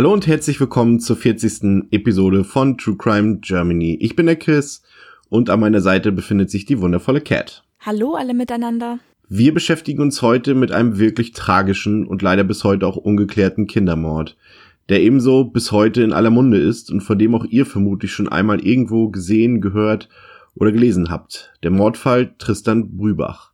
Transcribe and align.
Hallo 0.00 0.14
und 0.14 0.26
herzlich 0.26 0.58
willkommen 0.58 0.98
zur 0.98 1.14
40. 1.14 1.88
Episode 1.90 2.42
von 2.42 2.78
True 2.78 2.96
Crime 2.96 3.36
Germany. 3.42 3.98
Ich 4.00 4.16
bin 4.16 4.24
der 4.24 4.36
Chris 4.36 4.82
und 5.28 5.50
an 5.50 5.60
meiner 5.60 5.82
Seite 5.82 6.10
befindet 6.10 6.50
sich 6.50 6.64
die 6.64 6.80
wundervolle 6.80 7.20
Cat. 7.20 7.64
Hallo 7.80 8.14
alle 8.14 8.32
miteinander. 8.32 8.98
Wir 9.28 9.52
beschäftigen 9.52 10.00
uns 10.00 10.22
heute 10.22 10.54
mit 10.54 10.72
einem 10.72 10.98
wirklich 10.98 11.32
tragischen 11.32 12.06
und 12.06 12.22
leider 12.22 12.44
bis 12.44 12.64
heute 12.64 12.86
auch 12.86 12.96
ungeklärten 12.96 13.66
Kindermord, 13.66 14.38
der 14.88 15.02
ebenso 15.02 15.44
bis 15.44 15.70
heute 15.70 16.02
in 16.02 16.14
aller 16.14 16.30
Munde 16.30 16.56
ist 16.56 16.90
und 16.90 17.02
von 17.02 17.18
dem 17.18 17.34
auch 17.34 17.44
ihr 17.44 17.66
vermutlich 17.66 18.10
schon 18.10 18.26
einmal 18.26 18.60
irgendwo 18.60 19.10
gesehen, 19.10 19.60
gehört 19.60 20.08
oder 20.54 20.72
gelesen 20.72 21.10
habt. 21.10 21.52
Der 21.62 21.72
Mordfall 21.72 22.34
Tristan 22.38 22.96
Brübach. 22.96 23.49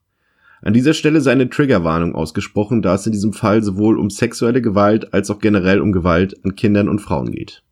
An 0.62 0.72
dieser 0.72 0.94
Stelle 0.94 1.20
sei 1.20 1.32
eine 1.32 1.50
Triggerwarnung 1.50 2.14
ausgesprochen, 2.14 2.82
da 2.82 2.94
es 2.94 3.06
in 3.06 3.12
diesem 3.12 3.32
Fall 3.32 3.62
sowohl 3.62 3.98
um 3.98 4.10
sexuelle 4.10 4.62
Gewalt 4.62 5.12
als 5.12 5.30
auch 5.30 5.38
generell 5.38 5.80
um 5.80 5.92
Gewalt 5.92 6.34
an 6.44 6.56
Kindern 6.56 6.88
und 6.88 7.00
Frauen 7.00 7.30
geht. 7.30 7.62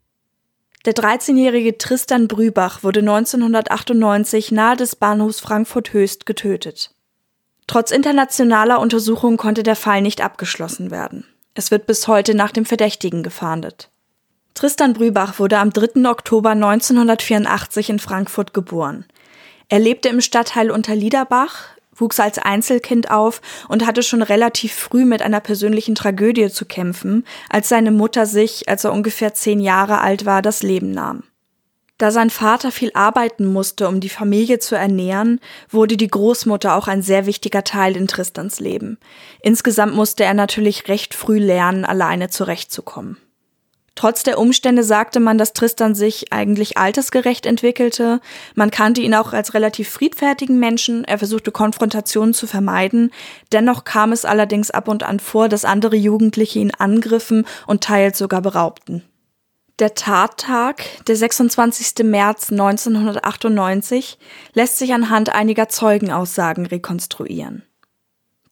Der 0.84 0.92
13-jährige 0.92 1.78
Tristan 1.78 2.28
Brübach 2.28 2.82
wurde 2.82 3.00
1998 3.00 4.52
nahe 4.52 4.76
des 4.76 4.96
Bahnhofs 4.96 5.40
Frankfurt 5.40 5.94
Höchst 5.94 6.26
getötet. 6.26 6.94
Trotz 7.66 7.90
internationaler 7.90 8.80
Untersuchungen 8.80 9.38
konnte 9.38 9.62
der 9.62 9.76
Fall 9.76 10.02
nicht 10.02 10.20
abgeschlossen 10.20 10.90
werden. 10.90 11.24
Es 11.54 11.70
wird 11.70 11.86
bis 11.86 12.06
heute 12.06 12.34
nach 12.34 12.50
dem 12.50 12.66
Verdächtigen 12.66 13.22
gefahndet. 13.22 13.90
Tristan 14.52 14.92
Brübach 14.92 15.38
wurde 15.38 15.58
am 15.58 15.70
3. 15.70 16.08
Oktober 16.08 16.50
1984 16.50 17.88
in 17.88 17.98
Frankfurt 17.98 18.52
geboren. 18.52 19.06
Er 19.68 19.78
lebte 19.78 20.10
im 20.10 20.20
Stadtteil 20.20 20.70
Unterliederbach, 20.70 21.68
wuchs 21.96 22.20
als 22.20 22.38
Einzelkind 22.38 23.10
auf 23.10 23.40
und 23.68 23.86
hatte 23.86 24.02
schon 24.02 24.22
relativ 24.22 24.74
früh 24.74 25.04
mit 25.04 25.22
einer 25.22 25.40
persönlichen 25.40 25.94
Tragödie 25.94 26.50
zu 26.50 26.64
kämpfen, 26.64 27.24
als 27.48 27.68
seine 27.68 27.90
Mutter 27.90 28.26
sich, 28.26 28.68
als 28.68 28.84
er 28.84 28.92
ungefähr 28.92 29.34
zehn 29.34 29.60
Jahre 29.60 30.00
alt 30.00 30.24
war, 30.24 30.42
das 30.42 30.62
Leben 30.62 30.90
nahm. 30.90 31.24
Da 31.98 32.10
sein 32.10 32.30
Vater 32.30 32.72
viel 32.72 32.90
arbeiten 32.94 33.46
musste, 33.46 33.86
um 33.86 34.00
die 34.00 34.08
Familie 34.08 34.58
zu 34.58 34.74
ernähren, 34.74 35.40
wurde 35.70 35.96
die 35.96 36.08
Großmutter 36.08 36.74
auch 36.74 36.88
ein 36.88 37.02
sehr 37.02 37.24
wichtiger 37.26 37.62
Teil 37.62 37.96
in 37.96 38.08
Tristans 38.08 38.58
Leben. 38.58 38.98
Insgesamt 39.42 39.94
musste 39.94 40.24
er 40.24 40.34
natürlich 40.34 40.88
recht 40.88 41.14
früh 41.14 41.38
lernen, 41.38 41.84
alleine 41.84 42.30
zurechtzukommen. 42.30 43.16
Trotz 43.94 44.24
der 44.24 44.38
Umstände 44.38 44.82
sagte 44.82 45.20
man, 45.20 45.38
dass 45.38 45.52
Tristan 45.52 45.94
sich 45.94 46.32
eigentlich 46.32 46.76
altersgerecht 46.76 47.46
entwickelte. 47.46 48.20
Man 48.54 48.70
kannte 48.70 49.00
ihn 49.00 49.14
auch 49.14 49.32
als 49.32 49.54
relativ 49.54 49.88
friedfertigen 49.88 50.58
Menschen. 50.58 51.04
Er 51.04 51.18
versuchte 51.18 51.52
Konfrontationen 51.52 52.34
zu 52.34 52.46
vermeiden. 52.46 53.12
Dennoch 53.52 53.84
kam 53.84 54.10
es 54.10 54.24
allerdings 54.24 54.72
ab 54.72 54.88
und 54.88 55.04
an 55.04 55.20
vor, 55.20 55.48
dass 55.48 55.64
andere 55.64 55.96
Jugendliche 55.96 56.58
ihn 56.58 56.72
angriffen 56.76 57.46
und 57.66 57.84
teils 57.84 58.18
sogar 58.18 58.42
beraubten. 58.42 59.04
Der 59.80 59.94
Tattag, 59.94 60.84
der 61.06 61.16
26. 61.16 62.04
März 62.04 62.50
1998, 62.52 64.18
lässt 64.52 64.78
sich 64.78 64.92
anhand 64.92 65.30
einiger 65.30 65.68
Zeugenaussagen 65.68 66.66
rekonstruieren. 66.66 67.64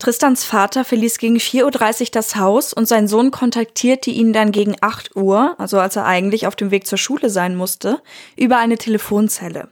Tristans 0.02 0.44
Vater 0.44 0.84
verließ 0.84 1.18
gegen 1.18 1.36
4.30 1.36 2.00
Uhr 2.00 2.06
das 2.10 2.34
Haus 2.34 2.72
und 2.72 2.88
sein 2.88 3.06
Sohn 3.06 3.30
kontaktierte 3.30 4.10
ihn 4.10 4.32
dann 4.32 4.50
gegen 4.50 4.74
8 4.80 5.14
Uhr, 5.14 5.54
also 5.58 5.78
als 5.78 5.94
er 5.94 6.06
eigentlich 6.06 6.48
auf 6.48 6.56
dem 6.56 6.72
Weg 6.72 6.88
zur 6.88 6.98
Schule 6.98 7.30
sein 7.30 7.54
musste, 7.54 8.02
über 8.36 8.58
eine 8.58 8.78
Telefonzelle. 8.78 9.68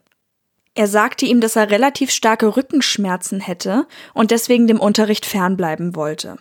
Er 0.77 0.87
sagte 0.87 1.27
ihm, 1.27 1.41
dass 1.41 1.57
er 1.57 1.73
relativ 1.73 2.13
starke 2.13 2.57
Rückenschmerzen 2.57 3.41
hätte 3.41 3.89
und 4.15 4.31
deswegen 4.31 4.69
dem 4.69 4.79
Unterricht 4.79 5.27
fernbleiben 5.27 5.97
wollte. 5.97 6.39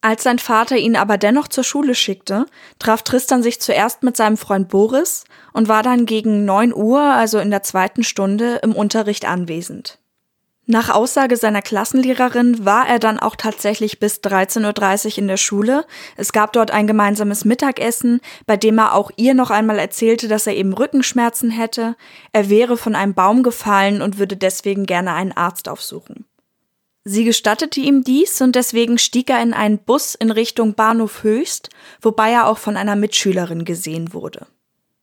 Als 0.00 0.24
sein 0.24 0.40
Vater 0.40 0.76
ihn 0.76 0.96
aber 0.96 1.16
dennoch 1.16 1.46
zur 1.46 1.62
Schule 1.62 1.94
schickte, 1.94 2.46
traf 2.80 3.04
Tristan 3.04 3.44
sich 3.44 3.60
zuerst 3.60 4.02
mit 4.02 4.16
seinem 4.16 4.36
Freund 4.36 4.68
Boris 4.68 5.22
und 5.52 5.68
war 5.68 5.84
dann 5.84 6.04
gegen 6.04 6.44
9 6.44 6.74
Uhr, 6.74 7.00
also 7.00 7.38
in 7.38 7.52
der 7.52 7.62
zweiten 7.62 8.02
Stunde, 8.02 8.58
im 8.64 8.74
Unterricht 8.74 9.24
anwesend. 9.24 10.00
Nach 10.66 10.88
Aussage 10.88 11.36
seiner 11.36 11.60
Klassenlehrerin 11.60 12.64
war 12.64 12.88
er 12.88 12.98
dann 12.98 13.18
auch 13.18 13.36
tatsächlich 13.36 13.98
bis 13.98 14.20
13.30 14.20 15.04
Uhr 15.12 15.18
in 15.18 15.28
der 15.28 15.36
Schule. 15.36 15.84
Es 16.16 16.32
gab 16.32 16.54
dort 16.54 16.70
ein 16.70 16.86
gemeinsames 16.86 17.44
Mittagessen, 17.44 18.20
bei 18.46 18.56
dem 18.56 18.78
er 18.78 18.94
auch 18.94 19.10
ihr 19.16 19.34
noch 19.34 19.50
einmal 19.50 19.78
erzählte, 19.78 20.26
dass 20.26 20.46
er 20.46 20.56
eben 20.56 20.72
Rückenschmerzen 20.72 21.50
hätte. 21.50 21.96
Er 22.32 22.48
wäre 22.48 22.78
von 22.78 22.94
einem 22.94 23.12
Baum 23.12 23.42
gefallen 23.42 24.00
und 24.00 24.18
würde 24.18 24.38
deswegen 24.38 24.86
gerne 24.86 25.12
einen 25.12 25.32
Arzt 25.32 25.68
aufsuchen. 25.68 26.24
Sie 27.04 27.24
gestattete 27.24 27.80
ihm 27.80 28.02
dies 28.02 28.40
und 28.40 28.56
deswegen 28.56 28.96
stieg 28.96 29.28
er 29.28 29.42
in 29.42 29.52
einen 29.52 29.76
Bus 29.76 30.14
in 30.14 30.30
Richtung 30.30 30.74
Bahnhof 30.74 31.22
Höchst, 31.22 31.68
wobei 32.00 32.30
er 32.30 32.46
auch 32.46 32.56
von 32.56 32.78
einer 32.78 32.96
Mitschülerin 32.96 33.66
gesehen 33.66 34.14
wurde. 34.14 34.46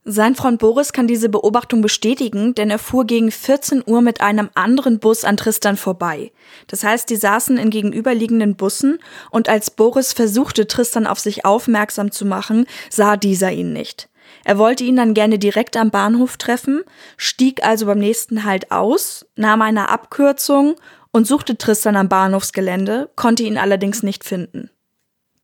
Sein 0.04 0.34
Freund 0.34 0.58
Boris 0.58 0.94
kann 0.94 1.06
diese 1.06 1.30
Beobachtung 1.30 1.82
bestätigen, 1.82 2.56
denn 2.56 2.72
er 2.72 2.80
fuhr 2.80 3.06
gegen 3.06 3.30
14 3.30 3.84
Uhr 3.86 4.02
mit 4.02 4.20
einem 4.20 4.50
anderen 4.56 4.98
Bus 4.98 5.24
an 5.24 5.38
Tristan 5.38 5.78
vorbei. 5.78 6.32
Das 6.66 6.84
heißt, 6.84 7.08
die 7.08 7.16
saßen 7.16 7.58
in 7.58 7.70
gegenüberliegenden 7.70 8.56
Bussen 8.56 8.98
und 9.30 9.48
als 9.48 9.70
Boris 9.70 10.14
versuchte, 10.14 10.66
Tristan 10.66 11.06
auf 11.06 11.20
sich 11.20 11.46
aufmerksam 11.46 12.12
zu 12.12 12.26
machen, 12.26 12.66
sah 12.90 13.16
dieser 13.16 13.52
ihn 13.52 13.74
nicht. 13.74 14.10
Er 14.44 14.58
wollte 14.58 14.84
ihn 14.84 14.96
dann 14.96 15.14
gerne 15.14 15.38
direkt 15.38 15.78
am 15.78 15.92
Bahnhof 15.92 16.38
treffen, 16.38 16.82
stieg 17.16 17.64
also 17.64 17.86
beim 17.86 18.00
nächsten 18.00 18.44
Halt 18.44 18.72
aus, 18.72 19.28
nahm 19.36 19.62
eine 19.62 19.90
Abkürzung 19.90 20.78
und 21.12 21.28
suchte 21.28 21.60
Tristan 21.60 21.96
am 21.96 22.10
Bahnhofsgelände, 22.10 23.12
konnte 23.16 23.44
ihn 23.44 23.60
allerdings 23.60 24.02
nicht 24.02 24.24
finden. 24.24 24.72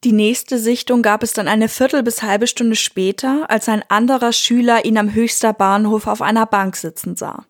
Die 0.04 0.12
nächste 0.12 0.60
Sichtung 0.60 1.02
gab 1.02 1.24
es 1.24 1.34
dann 1.34 1.48
eine 1.48 1.70
Viertel 1.70 2.04
bis 2.04 2.22
halbe 2.22 2.46
Stunde 2.46 2.76
später, 2.76 3.50
als 3.50 3.68
ein 3.68 3.84
anderer 3.90 4.32
Schüler 4.32 4.86
ihn 4.86 4.98
am 4.98 5.14
Höchster 5.14 5.54
Bahnhof 5.54 6.06
auf 6.06 6.22
einer 6.22 6.46
Bank 6.46 6.76
sitzen 6.76 7.16
sah. 7.16 7.46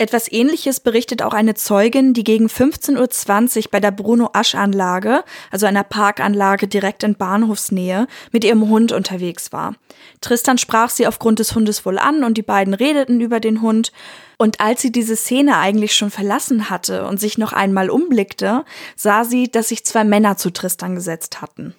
Etwas 0.00 0.32
ähnliches 0.32 0.80
berichtet 0.80 1.20
auch 1.20 1.34
eine 1.34 1.52
Zeugin, 1.52 2.14
die 2.14 2.24
gegen 2.24 2.46
15.20 2.46 3.58
Uhr 3.58 3.64
bei 3.70 3.80
der 3.80 3.90
Bruno-Asch-Anlage, 3.90 5.24
also 5.50 5.66
einer 5.66 5.84
Parkanlage 5.84 6.68
direkt 6.68 7.02
in 7.02 7.16
Bahnhofsnähe, 7.16 8.06
mit 8.32 8.42
ihrem 8.42 8.66
Hund 8.70 8.92
unterwegs 8.92 9.52
war. 9.52 9.74
Tristan 10.22 10.56
sprach 10.56 10.88
sie 10.88 11.06
aufgrund 11.06 11.38
des 11.38 11.54
Hundes 11.54 11.84
wohl 11.84 11.98
an 11.98 12.24
und 12.24 12.38
die 12.38 12.42
beiden 12.42 12.72
redeten 12.72 13.20
über 13.20 13.40
den 13.40 13.60
Hund. 13.60 13.92
Und 14.38 14.58
als 14.58 14.80
sie 14.80 14.90
diese 14.90 15.16
Szene 15.16 15.58
eigentlich 15.58 15.94
schon 15.94 16.10
verlassen 16.10 16.70
hatte 16.70 17.06
und 17.06 17.20
sich 17.20 17.36
noch 17.36 17.52
einmal 17.52 17.90
umblickte, 17.90 18.64
sah 18.96 19.24
sie, 19.24 19.50
dass 19.50 19.68
sich 19.68 19.84
zwei 19.84 20.04
Männer 20.04 20.38
zu 20.38 20.48
Tristan 20.48 20.94
gesetzt 20.94 21.42
hatten. 21.42 21.74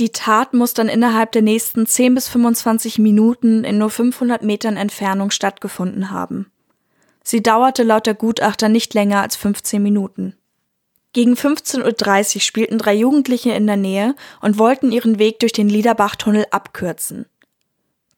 Die 0.00 0.10
Tat 0.10 0.54
muss 0.54 0.74
dann 0.74 0.88
innerhalb 0.88 1.30
der 1.30 1.42
nächsten 1.42 1.86
10 1.86 2.16
bis 2.16 2.26
25 2.26 2.98
Minuten 2.98 3.62
in 3.62 3.78
nur 3.78 3.90
500 3.90 4.42
Metern 4.42 4.76
Entfernung 4.76 5.30
stattgefunden 5.30 6.10
haben. 6.10 6.50
Sie 7.24 7.42
dauerte 7.42 7.82
laut 7.82 8.06
der 8.06 8.14
Gutachter 8.14 8.68
nicht 8.68 8.94
länger 8.94 9.22
als 9.22 9.34
15 9.34 9.82
Minuten. 9.82 10.36
Gegen 11.14 11.34
15.30 11.34 12.34
Uhr 12.34 12.40
spielten 12.40 12.78
drei 12.78 12.94
Jugendliche 12.94 13.52
in 13.52 13.66
der 13.66 13.76
Nähe 13.76 14.14
und 14.40 14.58
wollten 14.58 14.92
ihren 14.92 15.18
Weg 15.18 15.40
durch 15.40 15.52
den 15.52 15.68
Liederbachtunnel 15.68 16.46
abkürzen. 16.50 17.26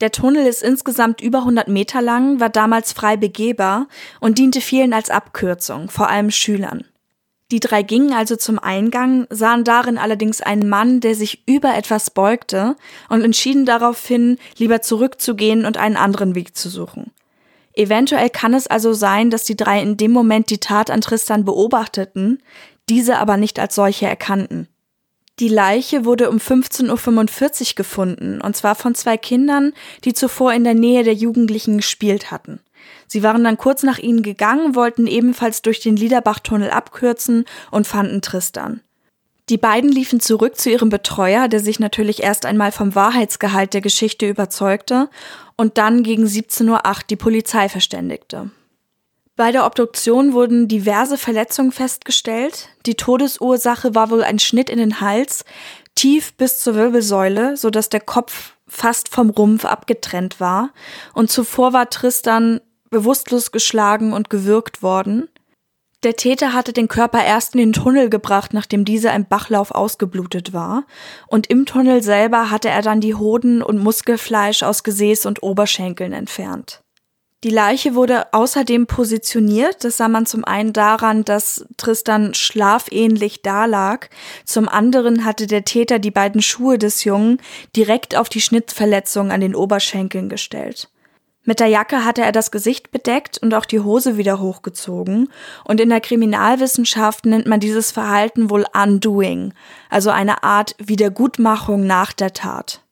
Der 0.01 0.13
Tunnel 0.13 0.47
ist 0.47 0.63
insgesamt 0.63 1.21
über 1.21 1.39
100 1.39 1.69
Meter 1.69 2.03
lang, 2.03 2.41
war 2.41 2.51
damals 2.51 2.93
frei 2.93 3.17
begehbar 3.17 3.87
und 4.21 4.39
diente 4.39 4.61
vielen 4.61 4.93
als 4.93 5.09
Abkürzung, 5.09 5.89
vor 5.89 6.09
allem 6.09 6.31
Schülern. 6.31 6.85
Die 7.53 7.61
drei 7.61 7.83
gingen 7.83 8.13
also 8.13 8.35
zum 8.35 8.59
Eingang, 8.59 9.27
sahen 9.31 9.63
darin 9.63 9.99
allerdings 9.99 10.41
einen 10.41 10.69
Mann, 10.69 11.01
der 11.01 11.15
sich 11.15 11.47
über 11.47 11.77
etwas 11.77 12.11
beugte 12.11 12.77
und 13.09 13.23
entschieden 13.23 13.67
daraufhin, 13.67 14.39
lieber 14.59 14.83
zurückzugehen 14.83 15.65
und 15.65 15.77
einen 15.77 15.97
anderen 15.97 16.35
Weg 16.35 16.57
zu 16.57 16.69
suchen. 16.69 17.13
Eventuell 17.77 18.31
kann 18.31 18.55
es 18.55 18.67
also 18.67 18.95
sein, 18.95 19.31
dass 19.31 19.45
die 19.45 19.57
drei 19.57 19.83
in 19.83 19.99
dem 19.99 20.11
Moment 20.11 20.49
die 20.51 20.59
Tat 20.59 20.91
an 20.91 21.03
Tristan 21.03 21.45
beobachteten, 21.45 22.43
diese 22.89 23.19
aber 23.19 23.37
nicht 23.37 23.61
als 23.61 23.75
solche 23.75 24.07
erkannten. 24.07 24.69
Die 25.39 25.49
Leiche 25.49 26.07
wurde 26.07 26.31
um 26.31 26.39
15.45 26.39 26.89
Uhr 27.71 27.75
gefunden, 27.77 28.41
und 28.41 28.57
zwar 28.57 28.75
von 28.75 28.95
zwei 28.95 29.19
Kindern, 29.19 29.75
die 30.05 30.15
zuvor 30.15 30.55
in 30.55 30.65
der 30.65 30.73
Nähe 30.73 31.05
der 31.05 31.13
Jugendlichen 31.13 31.77
gespielt 31.77 32.31
hatten. 32.31 32.61
Sie 33.07 33.23
waren 33.23 33.45
dann 33.45 33.59
kurz 33.59 33.83
nach 33.83 33.99
ihnen 33.99 34.23
gegangen, 34.23 34.75
wollten 34.75 35.07
ebenfalls 35.07 35.61
durch 35.61 35.81
den 35.81 35.97
Liederbachtunnel 35.97 36.71
abkürzen 36.71 37.45
und 37.71 37.87
fanden 37.87 38.23
Tristan. 38.23 38.81
Die 39.49 39.59
beiden 39.59 39.93
liefen 39.93 40.19
zurück 40.19 40.59
zu 40.59 40.71
ihrem 40.71 40.89
Betreuer, 40.89 41.47
der 41.47 41.61
sich 41.61 41.79
natürlich 41.79 42.23
erst 42.23 42.47
einmal 42.47 42.73
vom 42.73 42.95
Wahrheitsgehalt 42.95 43.75
der 43.75 43.81
Geschichte 43.81 44.27
überzeugte 44.29 45.09
und 45.57 45.79
dann 45.79 46.03
gegen 46.03 46.25
17.08 46.25 46.71
Uhr 46.71 46.95
die 47.11 47.17
Polizei 47.17 47.69
verständigte. 47.69 48.51
Bei 49.37 49.53
der 49.53 49.67
Obduktion 49.67 50.33
wurden 50.33 50.67
diverse 50.67 51.19
Verletzungen 51.19 51.73
festgestellt. 51.73 52.71
Die 52.87 52.95
Todesursache 52.95 53.95
war 53.95 54.11
wohl 54.11 54.25
ein 54.25 54.39
Schnitt 54.39 54.71
in 54.71 54.79
den 54.79 55.01
Hals, 55.01 55.45
tief 55.95 56.33
bis 56.35 56.61
zur 56.61 56.75
Wirbelsäule, 56.75 57.57
so 57.57 57.69
dass 57.69 57.91
der 57.91 58.01
Kopf 58.01 58.55
fast 58.67 59.09
vom 59.11 59.31
Rumpf 59.31 59.67
abgetrennt 59.67 60.41
war. 60.41 60.71
Und 61.13 61.31
zuvor 61.31 61.75
war 61.75 61.91
Tristan 61.91 62.61
bewusstlos 62.91 63.53
geschlagen 63.53 64.15
und 64.15 64.31
gewürgt 64.31 64.83
worden. 64.83 65.29
Der 66.07 66.15
Täter 66.15 66.53
hatte 66.53 66.73
den 66.73 66.87
Körper 66.87 67.25
erst 67.25 67.57
in 67.57 67.59
den 67.59 67.73
Tunnel 67.73 68.09
gebracht, 68.09 68.55
nachdem 68.55 68.85
dieser 68.85 69.13
im 69.13 69.27
Bachlauf 69.27 69.73
ausgeblutet 69.73 70.53
war. 70.53 70.85
Und 71.27 71.49
im 71.49 71.67
Tunnel 71.67 72.01
selber 72.01 72.49
hatte 72.49 72.69
er 72.69 72.81
dann 72.81 73.01
die 73.01 73.17
Hoden 73.17 73.61
und 73.61 73.83
Muskelfleisch 73.83 74.63
aus 74.63 74.85
Gesäß 74.85 75.27
und 75.27 75.43
Oberschenkeln 75.43 76.13
entfernt. 76.13 76.81
Die 77.43 77.51
Leiche 77.51 77.97
wurde 77.97 78.33
außerdem 78.33 78.87
positioniert. 78.87 79.83
Das 79.83 79.97
sah 79.97 80.07
man 80.07 80.27
zum 80.27 80.45
einen 80.45 80.73
daran, 80.73 81.25
dass 81.25 81.67
Tristan 81.77 82.35
schlafähnlich 82.35 83.43
dalag. 83.43 84.09
Zum 84.45 84.69
anderen 84.69 85.25
hatte 85.25 85.49
der 85.49 85.65
Täter 85.65 85.99
die 85.99 86.13
beiden 86.13 86.41
Schuhe 86.41 86.79
des 86.79 87.03
Jungen 87.03 87.43
direkt 87.75 88.15
auf 88.15 88.29
die 88.29 88.41
Schnittverletzung 88.41 89.33
an 89.33 89.41
den 89.41 89.57
Oberschenkeln 89.57 90.29
gestellt. 90.29 90.89
Mit 91.47 91.61
der 91.61 91.69
Jacke 91.69 92.05
hatte 92.05 92.23
er 92.23 92.33
das 92.33 92.51
Gesicht 92.51 92.91
bedeckt 92.91 93.39
und 93.39 93.55
auch 93.55 93.65
die 93.65 93.81
Hose 93.81 94.17
wieder 94.17 94.41
hochgezogen. 94.41 95.29
Und 95.65 95.81
in 95.81 95.89
der 95.89 96.01
Kriminalwissenschaft 96.01 97.25
nennt 97.25 97.47
man 97.47 97.61
dieses 97.61 97.93
Verhalten 97.93 98.51
wohl 98.51 98.67
Undoing, 98.75 99.55
also 99.89 100.11
eine 100.11 100.43
Art 100.43 100.75
Wiedergutmachung 100.79 101.87
nach 101.87 102.13
der 102.13 102.33
Tat 102.33 102.83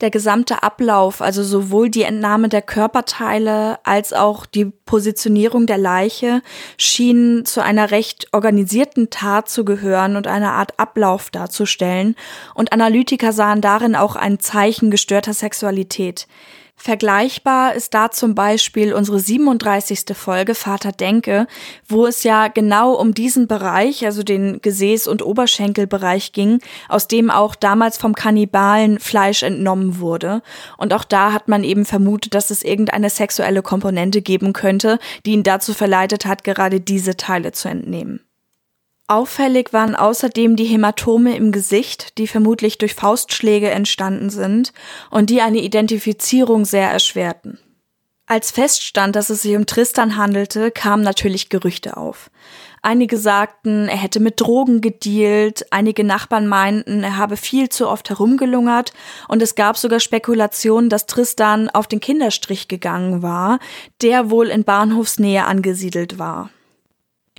der 0.00 0.10
gesamte 0.10 0.62
Ablauf, 0.62 1.20
also 1.20 1.42
sowohl 1.42 1.90
die 1.90 2.02
Entnahme 2.02 2.48
der 2.48 2.62
Körperteile 2.62 3.78
als 3.84 4.12
auch 4.12 4.46
die 4.46 4.64
Positionierung 4.64 5.66
der 5.66 5.78
Leiche, 5.78 6.42
schien 6.78 7.44
zu 7.44 7.62
einer 7.62 7.90
recht 7.90 8.28
organisierten 8.32 9.10
Tat 9.10 9.48
zu 9.48 9.64
gehören 9.64 10.16
und 10.16 10.26
eine 10.26 10.52
Art 10.52 10.78
Ablauf 10.78 11.30
darzustellen, 11.30 12.16
und 12.54 12.72
Analytiker 12.72 13.32
sahen 13.32 13.60
darin 13.60 13.94
auch 13.94 14.16
ein 14.16 14.40
Zeichen 14.40 14.90
gestörter 14.90 15.34
Sexualität. 15.34 16.26
Vergleichbar 16.82 17.74
ist 17.74 17.92
da 17.92 18.10
zum 18.10 18.34
Beispiel 18.34 18.94
unsere 18.94 19.20
37. 19.20 20.16
Folge 20.16 20.54
Vater 20.54 20.92
Denke, 20.92 21.46
wo 21.86 22.06
es 22.06 22.22
ja 22.22 22.48
genau 22.48 22.94
um 22.94 23.12
diesen 23.12 23.46
Bereich, 23.46 24.06
also 24.06 24.22
den 24.22 24.62
Gesäß- 24.62 25.06
und 25.06 25.20
Oberschenkelbereich 25.20 26.32
ging, 26.32 26.60
aus 26.88 27.06
dem 27.06 27.30
auch 27.30 27.54
damals 27.54 27.98
vom 27.98 28.14
Kannibalen 28.14 28.98
Fleisch 28.98 29.42
entnommen 29.42 30.00
wurde. 30.00 30.40
Und 30.78 30.94
auch 30.94 31.04
da 31.04 31.34
hat 31.34 31.48
man 31.48 31.64
eben 31.64 31.84
vermutet, 31.84 32.32
dass 32.32 32.48
es 32.48 32.62
irgendeine 32.62 33.10
sexuelle 33.10 33.60
Komponente 33.60 34.22
geben 34.22 34.54
könnte, 34.54 34.98
die 35.26 35.32
ihn 35.32 35.42
dazu 35.42 35.74
verleitet 35.74 36.24
hat, 36.24 36.44
gerade 36.44 36.80
diese 36.80 37.18
Teile 37.18 37.52
zu 37.52 37.68
entnehmen. 37.68 38.20
Auffällig 39.10 39.72
waren 39.72 39.96
außerdem 39.96 40.54
die 40.54 40.66
Hämatome 40.66 41.34
im 41.34 41.50
Gesicht, 41.50 42.16
die 42.16 42.28
vermutlich 42.28 42.78
durch 42.78 42.94
Faustschläge 42.94 43.68
entstanden 43.68 44.30
sind 44.30 44.72
und 45.10 45.30
die 45.30 45.40
eine 45.40 45.58
Identifizierung 45.58 46.64
sehr 46.64 46.88
erschwerten. 46.88 47.58
Als 48.26 48.52
feststand, 48.52 49.16
dass 49.16 49.28
es 49.28 49.42
sich 49.42 49.56
um 49.56 49.66
Tristan 49.66 50.16
handelte, 50.16 50.70
kamen 50.70 51.02
natürlich 51.02 51.48
Gerüchte 51.48 51.96
auf. 51.96 52.30
Einige 52.82 53.16
sagten, 53.16 53.88
er 53.88 53.96
hätte 53.96 54.20
mit 54.20 54.40
Drogen 54.40 54.80
gedealt, 54.80 55.66
einige 55.72 56.04
Nachbarn 56.04 56.46
meinten, 56.46 57.02
er 57.02 57.16
habe 57.16 57.36
viel 57.36 57.68
zu 57.68 57.88
oft 57.88 58.10
herumgelungert 58.10 58.92
und 59.26 59.42
es 59.42 59.56
gab 59.56 59.76
sogar 59.76 59.98
Spekulationen, 59.98 60.88
dass 60.88 61.06
Tristan 61.06 61.68
auf 61.68 61.88
den 61.88 61.98
Kinderstrich 61.98 62.68
gegangen 62.68 63.22
war, 63.22 63.58
der 64.02 64.30
wohl 64.30 64.50
in 64.50 64.62
Bahnhofsnähe 64.62 65.46
angesiedelt 65.46 66.20
war. 66.20 66.50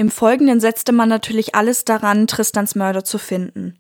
Im 0.02 0.10
Folgenden 0.10 0.60
setzte 0.60 0.94
man 0.94 1.10
natürlich 1.10 1.54
alles 1.54 1.86
daran, 1.86 2.26
Tristans 2.26 2.74
Mörder 2.74 3.04
zu 3.04 3.20
finden. 3.20 3.78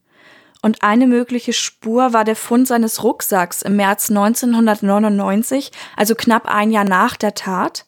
Und 0.62 0.84
eine 0.84 1.08
mögliche 1.08 1.52
Spur 1.52 2.14
war 2.14 2.24
der 2.26 2.36
Fund 2.36 2.68
seines 2.68 3.04
Rucksacks 3.04 3.64
im 3.64 3.76
März 3.76 4.12
1999, 4.12 5.72
also 5.98 6.14
knapp 6.14 6.46
ein 6.46 6.70
Jahr 6.70 6.84
nach 6.84 7.16
der 7.18 7.34
Tat. 7.34 7.88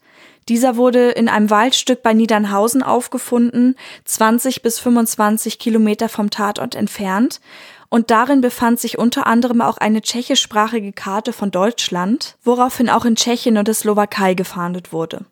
Dieser 0.49 0.77
wurde 0.77 1.11
in 1.11 1.29
einem 1.29 1.51
Waldstück 1.51 2.01
bei 2.01 2.15
Niedernhausen 2.15 2.81
aufgefunden, 2.81 3.75
20 4.05 4.63
bis 4.63 4.79
25 4.79 5.59
Kilometer 5.59 6.09
vom 6.09 6.31
Tatort 6.31 6.73
entfernt. 6.73 7.39
Und 7.89 8.09
darin 8.09 8.41
befand 8.41 8.79
sich 8.79 8.97
unter 8.97 9.27
anderem 9.27 9.61
auch 9.61 9.77
eine 9.77 10.01
tschechischsprachige 10.01 10.91
Karte 10.91 11.33
von 11.33 11.51
Deutschland, 11.51 12.35
woraufhin 12.43 12.89
auch 12.89 13.05
in 13.05 13.15
Tschechien 13.15 13.59
und 13.59 13.67
der 13.67 13.75
Slowakei 13.75 14.33
gefahndet 14.33 14.91
wurde. 14.91 15.23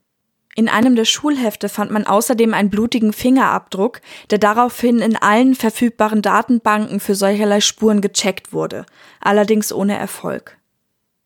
In 0.56 0.68
einem 0.68 0.96
der 0.96 1.06
Schulhefte 1.06 1.70
fand 1.70 1.92
man 1.92 2.06
außerdem 2.06 2.54
einen 2.54 2.70
blutigen 2.70 3.14
Fingerabdruck, 3.14 4.02
der 4.30 4.38
daraufhin 4.38 5.00
in 5.00 5.16
allen 5.16 5.56
verfügbaren 5.56 6.22
Datenbanken 6.22 7.00
für 7.00 7.16
solcherlei 7.16 7.62
Spuren 7.62 8.02
gecheckt 8.02 8.52
wurde, 8.52 8.86
allerdings 9.22 9.72
ohne 9.72 9.98
Erfolg. 9.98 10.58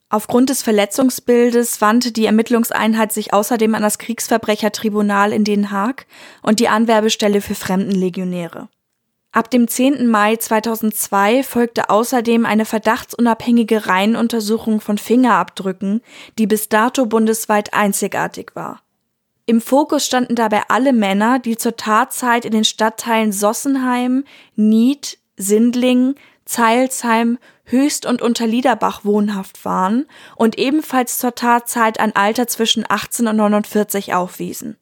Aufgrund 0.10 0.50
des 0.50 0.62
Verletzungsbildes 0.62 1.82
wandte 1.82 2.12
die 2.12 2.28
Ermittlungseinheit 2.28 3.12
sich 3.12 3.34
außerdem 3.34 3.74
an 3.74 3.82
das 3.82 3.98
Kriegsverbrechertribunal 3.98 5.34
in 5.34 5.44
Den 5.44 5.72
Haag 5.72 6.06
und 6.44 6.60
die 6.60 6.70
Anwerbestelle 6.70 7.42
für 7.42 7.56
Fremdenlegionäre. 7.56 8.70
Ab 9.32 9.50
dem 9.50 9.68
10. 9.68 10.08
Mai 10.08 10.38
2002 10.38 11.44
folgte 11.44 11.90
außerdem 11.90 12.46
eine 12.46 12.64
verdachtsunabhängige 12.64 13.88
Reihenuntersuchung 13.88 14.80
von 14.80 14.98
Fingerabdrücken, 14.98 16.02
die 16.38 16.48
bis 16.48 16.70
dato 16.70 17.08
bundesweit 17.08 17.74
einzigartig 17.74 18.52
war. 18.54 18.85
Im 19.48 19.62
Fokus 19.62 20.06
standen 20.06 20.36
dabei 20.36 20.64
alle 20.70 20.92
Männer, 20.92 21.40
die 21.40 21.56
zur 21.56 21.76
Tatzeit 21.76 22.46
in 22.46 22.52
den 22.52 22.64
Stadtteilen 22.64 23.32
Sossenheim, 23.32 24.24
Nied, 24.56 25.20
Sindling, 25.38 26.16
Zeilsheim, 26.46 27.38
Höchst 27.66 28.06
und 28.06 28.22
Unterliederbach 28.22 29.06
wohnhaft 29.06 29.66
waren 29.66 30.06
und 30.36 30.58
ebenfalls 30.58 31.18
zur 31.18 31.36
Tatzeit 31.36 32.00
ein 32.00 32.16
Alter 32.16 32.48
zwischen 32.48 32.86
18 32.88 33.28
und 33.28 33.36
49 33.38 34.14
aufwiesen. 34.14 34.78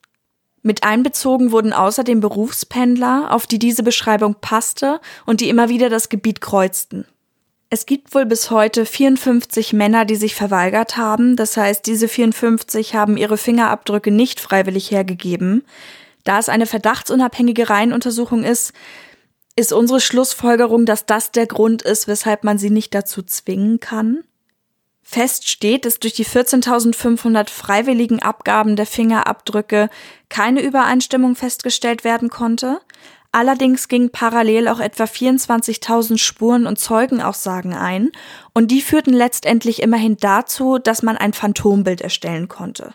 Mit 0.61 0.83
einbezogen 0.83 1.51
wurden 1.51 1.73
außerdem 1.73 2.21
Berufspendler, 2.21 3.31
auf 3.31 3.47
die 3.47 3.59
diese 3.59 3.83
Beschreibung 3.83 4.35
passte 4.39 5.01
und 5.25 5.41
die 5.41 5.49
immer 5.49 5.67
wieder 5.67 5.89
das 5.89 6.07
Gebiet 6.07 6.39
kreuzten. 6.39 7.05
Es 7.73 7.87
gibt 7.87 8.13
wohl 8.13 8.27
bis 8.27 8.51
heute 8.51 8.85
54 8.85 9.73
Männer, 9.73 10.05
die 10.05 10.15
sich 10.15 10.35
verweigert 10.35 10.95
haben. 10.95 11.35
Das 11.35 11.57
heißt, 11.57 11.87
diese 11.87 12.07
54 12.07 12.93
haben 12.93 13.17
ihre 13.17 13.35
Fingerabdrücke 13.35 14.11
nicht 14.11 14.39
freiwillig 14.39 14.91
hergegeben. 14.91 15.63
Da 16.23 16.37
es 16.37 16.49
eine 16.49 16.67
verdachtsunabhängige 16.67 17.71
Reihenuntersuchung 17.71 18.43
ist, 18.43 18.73
ist 19.55 19.73
unsere 19.73 20.01
Schlussfolgerung, 20.01 20.85
dass 20.85 21.07
das 21.07 21.31
der 21.31 21.47
Grund 21.47 21.81
ist, 21.81 22.07
weshalb 22.07 22.43
man 22.43 22.59
sie 22.59 22.69
nicht 22.69 22.93
dazu 22.93 23.23
zwingen 23.23 23.79
kann. 23.79 24.23
Fest 25.01 25.49
steht, 25.49 25.85
dass 25.85 25.97
durch 25.97 26.13
die 26.13 26.27
14.500 26.27 27.49
freiwilligen 27.49 28.21
Abgaben 28.21 28.75
der 28.75 28.85
Fingerabdrücke 28.85 29.89
keine 30.29 30.61
Übereinstimmung 30.61 31.35
festgestellt 31.35 32.03
werden 32.03 32.29
konnte. 32.29 32.81
Allerdings 33.35 33.87
gingen 33.87 34.11
parallel 34.11 34.67
auch 34.67 34.79
etwa 34.79 35.05
24.000 35.05 36.19
Spuren 36.19 36.67
und 36.67 36.79
Zeugenaussagen 36.79 37.73
ein 37.73 38.11
und 38.53 38.69
die 38.69 38.81
führten 38.81 39.11
letztendlich 39.11 39.81
immerhin 39.81 40.17
dazu, 40.17 40.77
dass 40.77 41.01
man 41.01 41.17
ein 41.17 41.33
Phantombild 41.33 42.01
erstellen 42.01 42.47
konnte. 42.47 42.93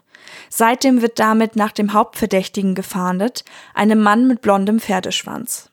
Seitdem 0.48 1.02
wird 1.02 1.18
damit 1.18 1.56
nach 1.56 1.72
dem 1.72 1.92
Hauptverdächtigen 1.92 2.76
gefahndet, 2.76 3.44
einem 3.74 4.00
Mann 4.00 4.28
mit 4.28 4.40
blondem 4.40 4.78
Pferdeschwanz. 4.78 5.67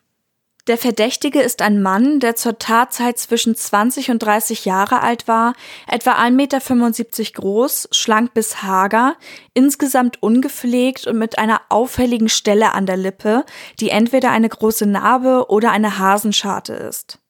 Der 0.66 0.78
Verdächtige 0.78 1.40
ist 1.42 1.62
ein 1.62 1.80
Mann, 1.80 2.18
der 2.18 2.34
zur 2.34 2.58
Tatzeit 2.58 3.18
zwischen 3.18 3.54
20 3.54 4.10
und 4.10 4.18
30 4.20 4.64
Jahre 4.64 5.00
alt 5.00 5.28
war, 5.28 5.54
etwa 5.86 6.14
1,75 6.14 6.30
Meter 6.32 7.32
groß, 7.40 7.88
schlank 7.92 8.34
bis 8.34 8.64
hager, 8.64 9.14
insgesamt 9.54 10.20
ungepflegt 10.24 11.06
und 11.06 11.18
mit 11.18 11.38
einer 11.38 11.60
auffälligen 11.68 12.28
Stelle 12.28 12.72
an 12.72 12.84
der 12.84 12.96
Lippe, 12.96 13.44
die 13.78 13.90
entweder 13.90 14.32
eine 14.32 14.48
große 14.48 14.86
Narbe 14.86 15.46
oder 15.50 15.70
eine 15.70 16.00
Hasenscharte 16.00 16.72
ist. 16.72 17.20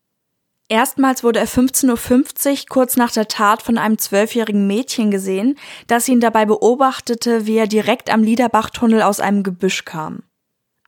Erstmals 0.68 1.22
wurde 1.22 1.38
er 1.38 1.46
15.50 1.46 2.50
Uhr 2.50 2.58
kurz 2.70 2.96
nach 2.96 3.12
der 3.12 3.28
Tat 3.28 3.62
von 3.62 3.76
einem 3.76 3.98
zwölfjährigen 3.98 4.66
Mädchen 4.66 5.10
gesehen, 5.10 5.58
das 5.88 6.08
ihn 6.08 6.20
dabei 6.20 6.46
beobachtete, 6.46 7.46
wie 7.46 7.58
er 7.58 7.66
direkt 7.66 8.10
am 8.10 8.22
Liederbachtunnel 8.22 9.02
aus 9.02 9.20
einem 9.20 9.42
Gebüsch 9.42 9.84
kam. 9.84 10.22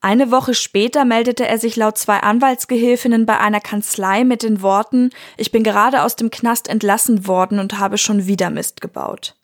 Eine 0.00 0.30
Woche 0.30 0.54
später 0.54 1.04
meldete 1.04 1.46
er 1.46 1.58
sich 1.58 1.76
laut 1.76 1.98
zwei 1.98 2.18
Anwaltsgehilfinnen 2.18 3.26
bei 3.26 3.38
einer 3.38 3.60
Kanzlei 3.60 4.24
mit 4.24 4.42
den 4.42 4.62
Worten, 4.62 5.10
ich 5.36 5.50
bin 5.50 5.64
gerade 5.64 6.02
aus 6.02 6.14
dem 6.14 6.30
Knast 6.30 6.68
entlassen 6.68 7.26
worden 7.26 7.58
und 7.58 7.78
habe 7.78 7.98
schon 7.98 8.26
wieder 8.26 8.50
Mist 8.50 8.80
gebaut. 8.80 9.34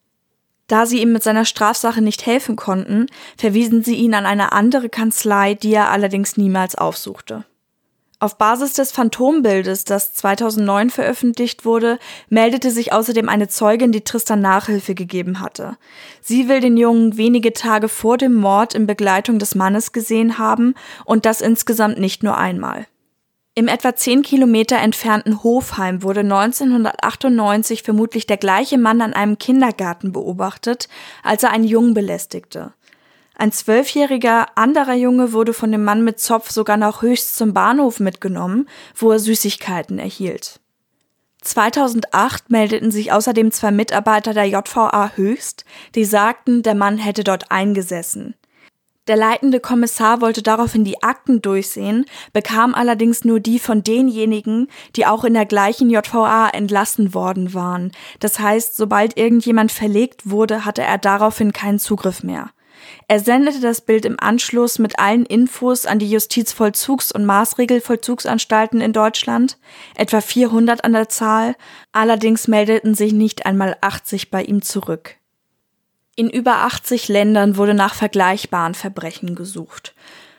Da 0.66 0.86
sie 0.86 1.02
ihm 1.02 1.12
mit 1.12 1.22
seiner 1.22 1.44
Strafsache 1.44 2.00
nicht 2.00 2.24
helfen 2.24 2.56
konnten, 2.56 3.06
verwiesen 3.36 3.82
sie 3.82 3.96
ihn 3.96 4.14
an 4.14 4.26
eine 4.26 4.52
andere 4.52 4.88
Kanzlei, 4.88 5.54
die 5.54 5.74
er 5.74 5.90
allerdings 5.90 6.36
niemals 6.36 6.74
aufsuchte. 6.74 7.44
Auf 8.24 8.38
Basis 8.38 8.72
des 8.72 8.90
Phantombildes, 8.90 9.84
das 9.84 10.14
2009 10.14 10.88
veröffentlicht 10.88 11.66
wurde, 11.66 11.98
meldete 12.30 12.70
sich 12.70 12.90
außerdem 12.90 13.28
eine 13.28 13.48
Zeugin, 13.48 13.92
die 13.92 14.00
Tristan 14.00 14.40
Nachhilfe 14.40 14.94
gegeben 14.94 15.40
hatte. 15.40 15.76
Sie 16.22 16.48
will 16.48 16.60
den 16.60 16.78
Jungen 16.78 17.18
wenige 17.18 17.52
Tage 17.52 17.90
vor 17.90 18.16
dem 18.16 18.32
Mord 18.32 18.72
in 18.72 18.86
Begleitung 18.86 19.38
des 19.38 19.54
Mannes 19.54 19.92
gesehen 19.92 20.38
haben 20.38 20.74
und 21.04 21.26
das 21.26 21.42
insgesamt 21.42 22.00
nicht 22.00 22.22
nur 22.22 22.38
einmal. 22.38 22.86
Im 23.54 23.68
etwa 23.68 23.94
zehn 23.94 24.22
Kilometer 24.22 24.78
entfernten 24.78 25.42
Hofheim 25.42 26.02
wurde 26.02 26.20
1998 26.20 27.82
vermutlich 27.82 28.26
der 28.26 28.38
gleiche 28.38 28.78
Mann 28.78 29.02
an 29.02 29.12
einem 29.12 29.36
Kindergarten 29.36 30.12
beobachtet, 30.12 30.88
als 31.22 31.42
er 31.42 31.50
einen 31.50 31.64
Jungen 31.64 31.92
belästigte. 31.92 32.72
Ein 33.36 33.50
zwölfjähriger 33.50 34.56
anderer 34.56 34.94
Junge 34.94 35.32
wurde 35.32 35.52
von 35.52 35.72
dem 35.72 35.84
Mann 35.84 36.04
mit 36.04 36.20
Zopf 36.20 36.50
sogar 36.50 36.76
noch 36.76 37.02
höchst 37.02 37.36
zum 37.36 37.52
Bahnhof 37.52 37.98
mitgenommen, 37.98 38.68
wo 38.94 39.10
er 39.10 39.18
Süßigkeiten 39.18 39.98
erhielt. 39.98 40.60
2008 41.42 42.50
meldeten 42.50 42.90
sich 42.90 43.12
außerdem 43.12 43.50
zwei 43.50 43.70
Mitarbeiter 43.70 44.32
der 44.32 44.46
JVA 44.46 45.12
Höchst, 45.16 45.64
die 45.94 46.04
sagten, 46.04 46.62
der 46.62 46.74
Mann 46.74 46.96
hätte 46.96 47.22
dort 47.22 47.50
eingesessen. 47.50 48.34
Der 49.06 49.16
leitende 49.16 49.60
Kommissar 49.60 50.22
wollte 50.22 50.42
daraufhin 50.42 50.84
die 50.84 51.02
Akten 51.02 51.42
durchsehen, 51.42 52.06
bekam 52.32 52.74
allerdings 52.74 53.24
nur 53.24 53.38
die 53.38 53.58
von 53.58 53.82
denjenigen, 53.82 54.68
die 54.96 55.04
auch 55.04 55.24
in 55.24 55.34
der 55.34 55.44
gleichen 55.44 55.90
JVA 55.90 56.48
entlassen 56.48 57.12
worden 57.12 57.52
waren. 57.52 57.92
Das 58.20 58.38
heißt, 58.38 58.76
sobald 58.76 59.18
irgendjemand 59.18 59.72
verlegt 59.72 60.30
wurde, 60.30 60.64
hatte 60.64 60.82
er 60.82 60.96
daraufhin 60.96 61.52
keinen 61.52 61.78
Zugriff 61.78 62.22
mehr. 62.22 62.50
Er 63.08 63.20
sendete 63.20 63.60
das 63.60 63.80
Bild 63.80 64.04
im 64.04 64.18
Anschluss 64.18 64.78
mit 64.78 64.98
allen 64.98 65.26
Infos 65.26 65.86
an 65.86 65.98
die 65.98 66.14
Justizvollzugs- 66.14 67.12
und 67.12 67.24
Maßregelvollzugsanstalten 67.24 68.80
in 68.80 68.92
Deutschland, 68.92 69.58
etwa 69.94 70.20
400 70.20 70.84
an 70.84 70.92
der 70.92 71.08
Zahl, 71.08 71.56
allerdings 71.92 72.48
meldeten 72.48 72.94
sich 72.94 73.12
nicht 73.12 73.46
einmal 73.46 73.76
80 73.80 74.30
bei 74.30 74.42
ihm 74.42 74.62
zurück. 74.62 75.16
In 76.16 76.30
über 76.30 76.58
80 76.58 77.08
Ländern 77.08 77.56
wurde 77.56 77.74
nach 77.74 77.94
vergleichbaren 77.94 78.74
Verbrechen 78.74 79.34
gesucht. 79.34 79.94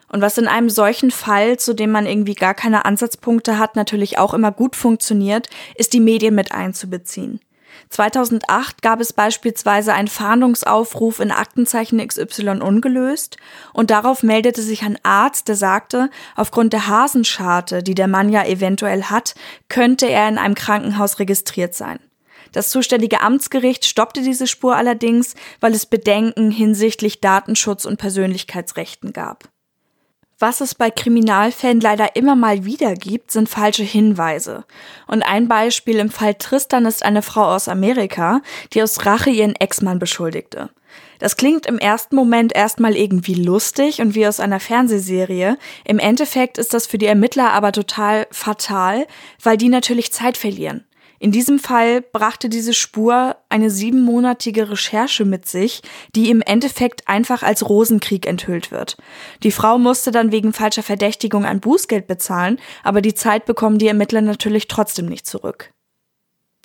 Und 0.08 0.22
was 0.22 0.38
in 0.38 0.48
einem 0.48 0.70
solchen 0.70 1.12
Fall, 1.12 1.58
zu 1.58 1.74
dem 1.74 1.92
man 1.92 2.06
irgendwie 2.06 2.36
gar 2.36 2.54
keine 2.54 2.86
Ansatzpunkte 2.86 3.60
hat, 3.60 3.76
natürlich 3.76 4.18
auch 4.18 4.34
immer 4.34 4.52
gut 4.52 4.76
funktioniert, 4.76 5.50
ist 5.76 5.94
die 5.94 6.00
Medien 6.00 6.36
mit 6.36 6.52
einzubeziehen. 6.52 7.42
2008 7.90 8.82
gab 8.82 9.00
es 9.00 9.14
beispielsweise 9.14 9.94
einen 9.94 10.08
Fahndungsaufruf 10.08 11.20
in 11.20 11.32
Aktenzeichen 11.32 12.06
XY 12.06 12.62
ungelöst 12.62 13.38
und 13.74 13.92
darauf 13.92 14.24
meldete 14.24 14.62
sich 14.62 14.84
ein 14.84 14.98
Arzt, 15.04 15.48
der 15.48 15.56
sagte, 15.56 16.10
aufgrund 16.36 16.74
der 16.74 16.88
Hasenscharte, 16.88 17.84
die 17.84 17.96
der 17.96 18.08
Mann 18.08 18.30
ja 18.30 18.46
eventuell 18.46 19.04
hat, 19.04 19.36
könnte 19.70 20.08
er 20.08 20.28
in 20.28 20.38
einem 20.38 20.56
Krankenhaus 20.56 21.20
registriert 21.20 21.74
sein. 21.74 22.00
Das 22.52 22.70
zuständige 22.70 23.22
Amtsgericht 23.22 23.86
stoppte 23.86 24.22
diese 24.22 24.48
Spur 24.48 24.78
allerdings, 24.78 25.36
weil 25.60 25.74
es 25.74 25.86
Bedenken 25.86 26.52
hinsichtlich 26.52 27.20
Datenschutz 27.20 27.84
und 27.84 27.98
Persönlichkeitsrechten 27.98 29.12
gab. 29.12 29.50
Was 30.38 30.60
es 30.60 30.76
bei 30.76 30.92
Kriminalfällen 30.92 31.80
leider 31.80 32.18
immer 32.18 32.36
mal 32.36 32.66
wieder 32.66 32.96
gibt, 32.96 33.32
sind 33.32 33.48
falsche 33.48 33.84
Hinweise. 33.84 34.66
Und 35.08 35.24
ein 35.24 35.48
Beispiel 35.48 35.98
im 35.98 36.10
Fall 36.10 36.34
Tristan 36.34 36.86
ist 36.86 37.06
eine 37.06 37.22
Frau 37.22 37.46
aus 37.46 37.70
Amerika, 37.70 38.42
die 38.74 38.84
aus 38.84 39.06
Rache 39.06 39.30
ihren 39.30 39.56
Ex-Mann 39.56 39.98
beschuldigte. 39.98 40.72
Das 41.20 41.38
klingt 41.38 41.66
im 41.66 41.80
ersten 41.80 42.18
Moment 42.18 42.54
erstmal 42.54 42.98
irgendwie 42.98 43.36
lustig 43.36 44.02
und 44.02 44.14
wie 44.14 44.28
aus 44.28 44.42
einer 44.42 44.60
Fernsehserie. 44.60 45.58
Im 45.86 46.00
Endeffekt 46.00 46.58
ist 46.58 46.74
das 46.74 46.86
für 46.86 46.98
die 46.98 47.06
Ermittler 47.06 47.52
aber 47.54 47.72
total 47.72 48.28
fatal, 48.32 49.08
weil 49.42 49.56
die 49.56 49.70
natürlich 49.70 50.12
Zeit 50.12 50.36
verlieren. 50.36 50.84
In 51.20 51.32
diesem 51.32 51.60
Fall 51.60 52.02
brachte 52.02 52.50
diese 52.50 52.74
Spur 52.74 53.38
eine 53.50 53.70
siebenmonatige 53.70 54.70
Recherche 54.70 55.26
mit 55.26 55.48
sich, 55.48 55.82
die 56.16 56.30
im 56.30 56.42
Endeffekt 56.42 57.08
einfach 57.08 57.44
als 57.44 57.68
Rosenkrieg 57.68 58.28
enthüllt 58.28 58.72
wird. 58.72 58.98
Die 59.44 59.52
Frau 59.52 59.78
musste 59.78 60.12
dann 60.12 60.32
wegen 60.32 60.54
falscher 60.54 60.84
Verdächtigung 60.84 61.46
ein 61.46 61.62
Bußgeld 61.62 62.08
bezahlen, 62.08 62.60
aber 62.84 63.02
die 63.02 63.14
Zeit 63.14 63.46
bekommen 63.46 63.78
die 63.78 63.88
Ermittler 63.88 64.22
natürlich 64.22 64.68
trotzdem 64.68 65.06
nicht 65.06 65.26
zurück. 65.26 65.72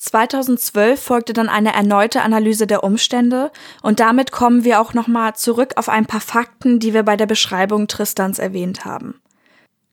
2012 0.00 1.00
folgte 1.00 1.35
dann 1.35 1.50
eine 1.50 1.75
erneute 1.75 2.23
Analyse 2.23 2.66
der 2.66 2.83
Umstände 2.83 3.52
und 3.83 4.00
damit 4.00 4.33
kommen 4.33 4.64
wir 4.64 4.80
auch 4.80 4.95
nochmal 4.95 5.37
zurück 5.37 5.75
auf 5.76 5.90
ein 5.90 6.07
paar 6.07 6.23
Fakten, 6.23 6.78
die 6.78 6.95
wir 6.95 7.02
bei 7.02 7.16
der 7.16 7.26
Beschreibung 7.26 7.87
Tristans 7.87 8.38
erwähnt 8.38 8.87
haben. 8.87 9.21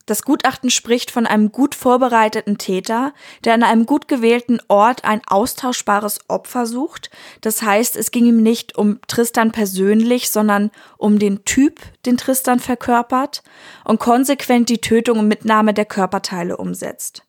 Das 0.07 0.23
Gutachten 0.23 0.69
spricht 0.69 1.11
von 1.11 1.27
einem 1.27 1.51
gut 1.51 1.75
vorbereiteten 1.75 2.57
Täter, 2.57 3.13
der 3.43 3.53
an 3.53 3.61
einem 3.61 3.85
gut 3.85 4.07
gewählten 4.07 4.61
Ort 4.69 5.03
ein 5.03 5.19
austauschbares 5.27 6.21
Opfer 6.29 6.65
sucht. 6.65 7.11
Das 7.41 7.61
heißt, 7.61 7.97
es 7.97 8.11
ging 8.11 8.25
ihm 8.25 8.41
nicht 8.41 8.77
um 8.77 9.01
Tristan 9.07 9.51
persönlich, 9.51 10.29
sondern 10.29 10.71
um 10.97 11.19
den 11.19 11.43
Typ, 11.43 11.81
den 12.05 12.15
Tristan 12.15 12.59
verkörpert 12.61 13.43
und 13.83 13.99
konsequent 13.99 14.69
die 14.69 14.79
Tötung 14.79 15.19
und 15.19 15.27
Mitnahme 15.27 15.73
der 15.73 15.85
Körperteile 15.85 16.55
umsetzt. 16.55 17.23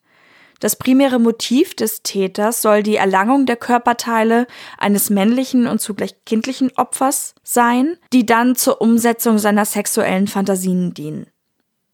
Das 0.61 0.77
primäre 0.77 1.19
Motiv 1.19 1.75
des 1.75 2.01
Täters 2.01 2.61
soll 2.61 2.81
die 2.81 2.95
Erlangung 2.95 3.45
der 3.45 3.57
Körperteile 3.57 4.47
eines 4.77 5.09
männlichen 5.09 5.67
und 5.67 5.81
zugleich 5.81 6.15
kindlichen 6.25 6.71
Opfers 6.77 7.35
sein, 7.43 7.97
die 8.13 8.25
dann 8.25 8.55
zur 8.55 8.79
Umsetzung 8.79 9.37
seiner 9.37 9.65
sexuellen 9.65 10.27
Fantasien 10.27 10.93
dienen. 10.93 11.27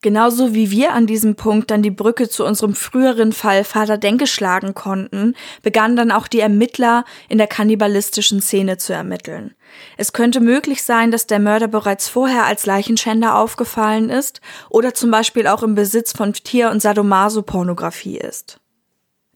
Genauso 0.05 0.53
wie 0.53 0.69
wir 0.69 0.93
an 0.93 1.07
diesem 1.07 1.33
Punkt 1.33 1.71
dann 1.71 1.81
die 1.81 1.89
Brücke 1.89 2.29
zu 2.29 2.45
unserem 2.45 2.75
früheren 2.75 3.33
Fall 3.33 3.63
Vater 3.63 3.97
Denke 3.97 4.27
schlagen 4.27 4.75
konnten, 4.75 5.33
begannen 5.63 5.95
dann 5.95 6.11
auch 6.11 6.27
die 6.27 6.41
Ermittler 6.41 7.05
in 7.27 7.39
der 7.39 7.47
kannibalistischen 7.47 8.39
Szene 8.39 8.77
zu 8.77 8.93
ermitteln. 8.93 9.55
Es 9.97 10.13
könnte 10.13 10.41
möglich 10.41 10.83
sein, 10.83 11.09
dass 11.09 11.25
der 11.25 11.39
Mörder 11.39 11.67
bereits 11.67 12.07
vorher 12.07 12.45
als 12.45 12.67
Leichenschänder 12.67 13.35
aufgefallen 13.35 14.11
ist 14.11 14.41
oder 14.69 14.93
zum 14.93 15.09
Beispiel 15.09 15.47
auch 15.47 15.63
im 15.63 15.73
Besitz 15.73 16.11
von 16.11 16.33
Tier- 16.33 16.69
und 16.69 16.83
Sadomaso-Pornografie 16.83 18.19
ist. 18.19 18.59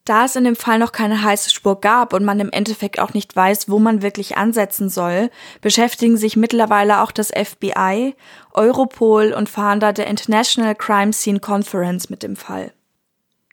Da 0.05 0.25
es 0.25 0.35
in 0.35 0.43
dem 0.43 0.55
Fall 0.55 0.79
noch 0.79 0.91
keine 0.91 1.23
heiße 1.23 1.49
Spur 1.49 1.81
gab 1.81 2.13
und 2.13 2.25
man 2.25 2.39
im 2.39 2.51
Endeffekt 2.51 2.99
auch 2.99 3.13
nicht 3.13 3.35
weiß, 3.35 3.69
wo 3.69 3.79
man 3.79 4.01
wirklich 4.01 4.37
ansetzen 4.37 4.89
soll, 4.89 5.29
beschäftigen 5.61 6.17
sich 6.17 6.35
mittlerweile 6.35 7.01
auch 7.01 7.11
das 7.11 7.29
FBI, 7.29 8.15
Europol 8.53 9.33
und 9.33 9.49
Fahnder 9.49 9.93
der 9.93 10.07
International 10.07 10.75
Crime 10.75 11.13
Scene 11.13 11.39
Conference 11.39 12.09
mit 12.09 12.23
dem 12.23 12.35
Fall. 12.35 12.71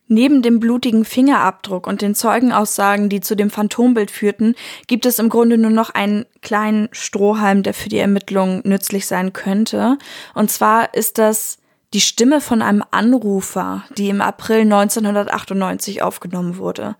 Neben 0.08 0.40
dem 0.40 0.60
blutigen 0.60 1.04
Fingerabdruck 1.04 1.88
und 1.88 2.00
den 2.00 2.14
Zeugenaussagen, 2.14 3.08
die 3.08 3.20
zu 3.20 3.34
dem 3.34 3.50
Phantombild 3.50 4.12
führten, 4.12 4.54
gibt 4.86 5.04
es 5.04 5.18
im 5.18 5.28
Grunde 5.28 5.58
nur 5.58 5.72
noch 5.72 5.90
einen 5.90 6.26
kleinen 6.42 6.88
Strohhalm, 6.92 7.64
der 7.64 7.74
für 7.74 7.88
die 7.88 7.98
Ermittlungen 7.98 8.62
nützlich 8.64 9.06
sein 9.06 9.32
könnte. 9.32 9.98
Und 10.32 10.50
zwar 10.50 10.94
ist 10.94 11.18
das 11.18 11.58
die 11.96 12.02
Stimme 12.02 12.42
von 12.42 12.60
einem 12.60 12.84
Anrufer, 12.90 13.84
die 13.96 14.10
im 14.10 14.20
April 14.20 14.60
1998 14.60 16.02
aufgenommen 16.02 16.58
wurde. 16.58 16.94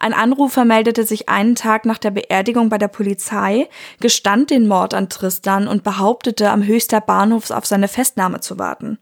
Ein 0.00 0.12
Anrufer 0.12 0.64
meldete 0.64 1.04
sich 1.04 1.28
einen 1.28 1.54
Tag 1.54 1.86
nach 1.86 1.98
der 1.98 2.10
Beerdigung 2.10 2.68
bei 2.68 2.76
der 2.76 2.88
Polizei, 2.88 3.68
gestand 4.00 4.50
den 4.50 4.66
Mord 4.66 4.92
an 4.92 5.08
Tristan 5.08 5.68
und 5.68 5.84
behauptete, 5.84 6.50
am 6.50 6.64
Höchster 6.64 7.00
Bahnhof 7.00 7.52
auf 7.52 7.64
seine 7.64 7.86
Festnahme 7.86 8.40
zu 8.40 8.58
warten. 8.58 8.98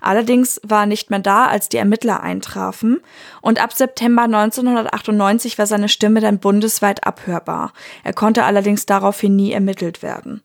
Allerdings 0.00 0.60
war 0.62 0.82
er 0.82 0.86
nicht 0.86 1.10
mehr 1.10 1.18
da, 1.18 1.46
als 1.46 1.68
die 1.68 1.78
Ermittler 1.78 2.22
eintrafen, 2.22 3.00
und 3.40 3.60
ab 3.60 3.72
September 3.72 4.22
1998 4.22 5.58
war 5.58 5.66
seine 5.66 5.88
Stimme 5.88 6.20
dann 6.20 6.38
bundesweit 6.38 7.04
abhörbar. 7.04 7.72
Er 8.04 8.12
konnte 8.12 8.44
allerdings 8.44 8.86
daraufhin 8.86 9.34
nie 9.34 9.50
ermittelt 9.50 10.04
werden. 10.04 10.44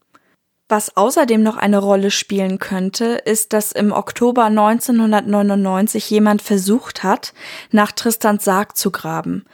Was 0.70 0.98
außerdem 0.98 1.42
noch 1.42 1.56
eine 1.56 1.78
Rolle 1.78 2.12
spielen 2.12 2.60
könnte, 2.60 3.22
ist, 3.24 3.54
dass 3.54 3.72
im 3.72 3.94
Oktober 3.94 4.46
1999 4.46 6.10
jemand 6.10 6.42
versucht 6.42 7.04
hat, 7.04 7.34
nach 7.72 7.94
Tristans 7.94 8.44
Sarg 8.44 8.76
zu 8.76 8.92
graben. 8.92 9.46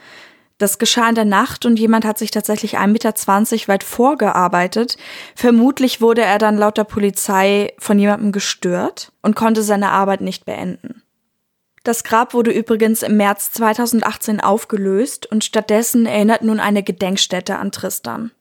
Das 0.57 0.79
geschah 0.79 1.09
in 1.09 1.15
der 1.15 1.25
Nacht 1.25 1.65
und 1.65 1.77
jemand 1.77 2.05
hat 2.05 2.17
sich 2.17 2.31
tatsächlich 2.31 2.77
1,20 2.77 2.87
Meter 2.87 3.67
weit 3.67 3.83
vorgearbeitet. 3.83 4.97
Vermutlich 5.35 6.01
wurde 6.01 6.21
er 6.21 6.37
dann 6.39 6.57
laut 6.57 6.77
der 6.77 6.83
Polizei 6.83 7.73
von 7.77 7.99
jemandem 7.99 8.31
gestört 8.31 9.11
und 9.21 9.35
konnte 9.35 9.61
seine 9.61 9.91
Arbeit 9.91 10.21
nicht 10.21 10.45
beenden. 10.45 11.03
Das 11.83 12.03
Grab 12.03 12.33
wurde 12.33 12.51
übrigens 12.51 13.03
im 13.03 13.17
März 13.17 13.51
2018 13.51 14.39
aufgelöst 14.39 15.29
und 15.29 15.43
stattdessen 15.43 16.05
erinnert 16.05 16.41
nun 16.41 16.59
eine 16.59 16.81
Gedenkstätte 16.81 17.57
an 17.57 17.71
Tristan. 17.71 18.31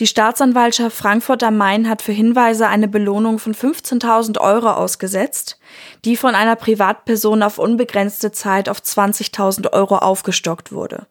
Die 0.00 0.06
Staatsanwaltschaft 0.06 0.96
Frankfurt 0.96 1.42
am 1.42 1.58
Main 1.58 1.86
hat 1.86 2.00
für 2.00 2.12
Hinweise 2.12 2.66
eine 2.66 2.88
Belohnung 2.88 3.38
von 3.38 3.54
15.000 3.54 4.40
Euro 4.40 4.70
ausgesetzt, 4.70 5.58
die 6.06 6.16
von 6.16 6.34
einer 6.34 6.56
Privatperson 6.56 7.42
auf 7.42 7.58
unbegrenzte 7.58 8.32
Zeit 8.32 8.70
auf 8.70 8.78
20.000 8.78 9.74
Euro 9.74 9.98
aufgestockt 9.98 10.72
wurde. 10.72 11.06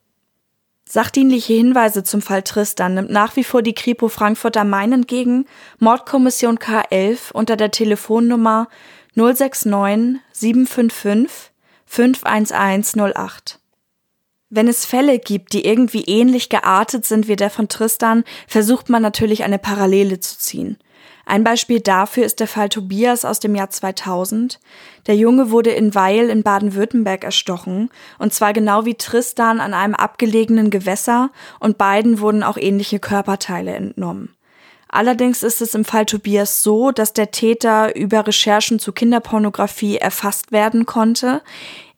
Sachdienliche 0.86 1.54
Hinweise 1.54 2.04
zum 2.04 2.24
Fall 2.24 2.42
Tristan 2.42 2.96
nimmt 2.96 3.12
nach 3.12 3.36
wie 3.36 3.44
vor 3.44 3.62
die 3.62 3.76
Kripo 3.76 4.08
Frankfurt 4.08 4.58
am 4.58 4.72
Main 4.72 4.92
entgegen, 4.92 5.46
Mordkommission 5.78 6.58
K11 6.58 7.32
unter 7.32 7.58
der 7.58 7.70
Telefonnummer 7.70 8.70
069 9.14 10.20
755 10.32 11.52
51108. 11.86 13.59
Wenn 14.50 14.68
es 14.68 14.86
Fälle 14.86 15.20
gibt, 15.20 15.54
die 15.54 15.66
irgendwie 15.66 16.04
ähnlich 16.06 16.50
geartet 16.50 17.06
sind 17.06 17.28
wie 17.28 17.36
der 17.36 17.52
von 17.52 17.68
Tristan, 17.68 18.24
versucht 18.48 18.90
man 18.90 19.02
natürlich 19.02 19.44
eine 19.44 19.60
Parallele 19.60 20.20
zu 20.20 20.40
ziehen. 20.40 20.78
Ein 21.30 21.44
Beispiel 21.44 21.80
dafür 21.80 22.26
ist 22.26 22.40
der 22.40 22.48
Fall 22.48 22.70
Tobias 22.70 23.24
aus 23.24 23.40
dem 23.40 23.54
Jahr 23.54 23.70
2000. 23.70 24.60
Der 25.06 25.16
Junge 25.16 25.52
wurde 25.52 25.70
in 25.70 25.94
Weil 25.94 26.32
in 26.32 26.42
Baden-Württemberg 26.42 27.24
erstochen, 27.24 27.92
und 28.18 28.34
zwar 28.34 28.52
genau 28.52 28.86
wie 28.86 28.96
Tristan 28.96 29.60
an 29.60 29.76
einem 29.76 29.94
abgelegenen 29.94 30.72
Gewässer, 30.72 31.30
und 31.60 31.78
beiden 31.78 32.20
wurden 32.20 32.42
auch 32.42 32.58
ähnliche 32.58 32.98
Körperteile 32.98 33.76
entnommen. 33.76 34.36
Allerdings 34.88 35.44
ist 35.44 35.62
es 35.62 35.76
im 35.76 35.86
Fall 35.86 36.08
Tobias 36.08 36.64
so, 36.64 36.92
dass 36.92 37.14
der 37.14 37.30
Täter 37.30 37.96
über 37.96 38.26
Recherchen 38.26 38.80
zu 38.80 38.92
Kinderpornografie 38.92 39.98
erfasst 39.98 40.52
werden 40.52 40.88
konnte. 40.88 41.44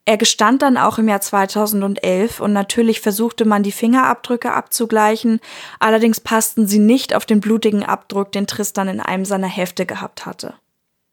Er 0.05 0.17
gestand 0.17 0.63
dann 0.63 0.77
auch 0.77 0.97
im 0.97 1.07
Jahr 1.07 1.21
2011 1.21 2.39
und 2.39 2.53
natürlich 2.53 3.01
versuchte 3.01 3.45
man 3.45 3.61
die 3.61 3.71
Fingerabdrücke 3.71 4.51
abzugleichen, 4.51 5.39
allerdings 5.79 6.19
passten 6.19 6.65
sie 6.65 6.79
nicht 6.79 7.15
auf 7.15 7.25
den 7.25 7.39
blutigen 7.39 7.83
Abdruck, 7.83 8.31
den 8.31 8.47
Tristan 8.47 8.87
in 8.87 8.99
einem 8.99 9.25
seiner 9.25 9.47
Hefte 9.47 9.85
gehabt 9.85 10.25
hatte. 10.25 10.55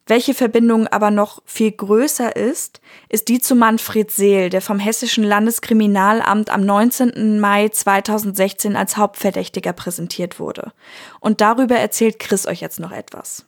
Welche 0.08 0.32
Verbindung 0.32 0.86
aber 0.86 1.10
noch 1.10 1.42
viel 1.44 1.70
größer 1.70 2.34
ist, 2.34 2.80
ist 3.10 3.28
die 3.28 3.40
zu 3.40 3.54
Manfred 3.54 4.10
Seel, 4.10 4.48
der 4.48 4.62
vom 4.62 4.78
Hessischen 4.78 5.22
Landeskriminalamt 5.22 6.48
am 6.48 6.64
19. 6.64 7.38
Mai 7.38 7.68
2016 7.68 8.74
als 8.74 8.96
Hauptverdächtiger 8.96 9.74
präsentiert 9.74 10.40
wurde. 10.40 10.72
Und 11.20 11.42
darüber 11.42 11.76
erzählt 11.76 12.18
Chris 12.18 12.46
euch 12.46 12.62
jetzt 12.62 12.80
noch 12.80 12.90
etwas. 12.90 13.44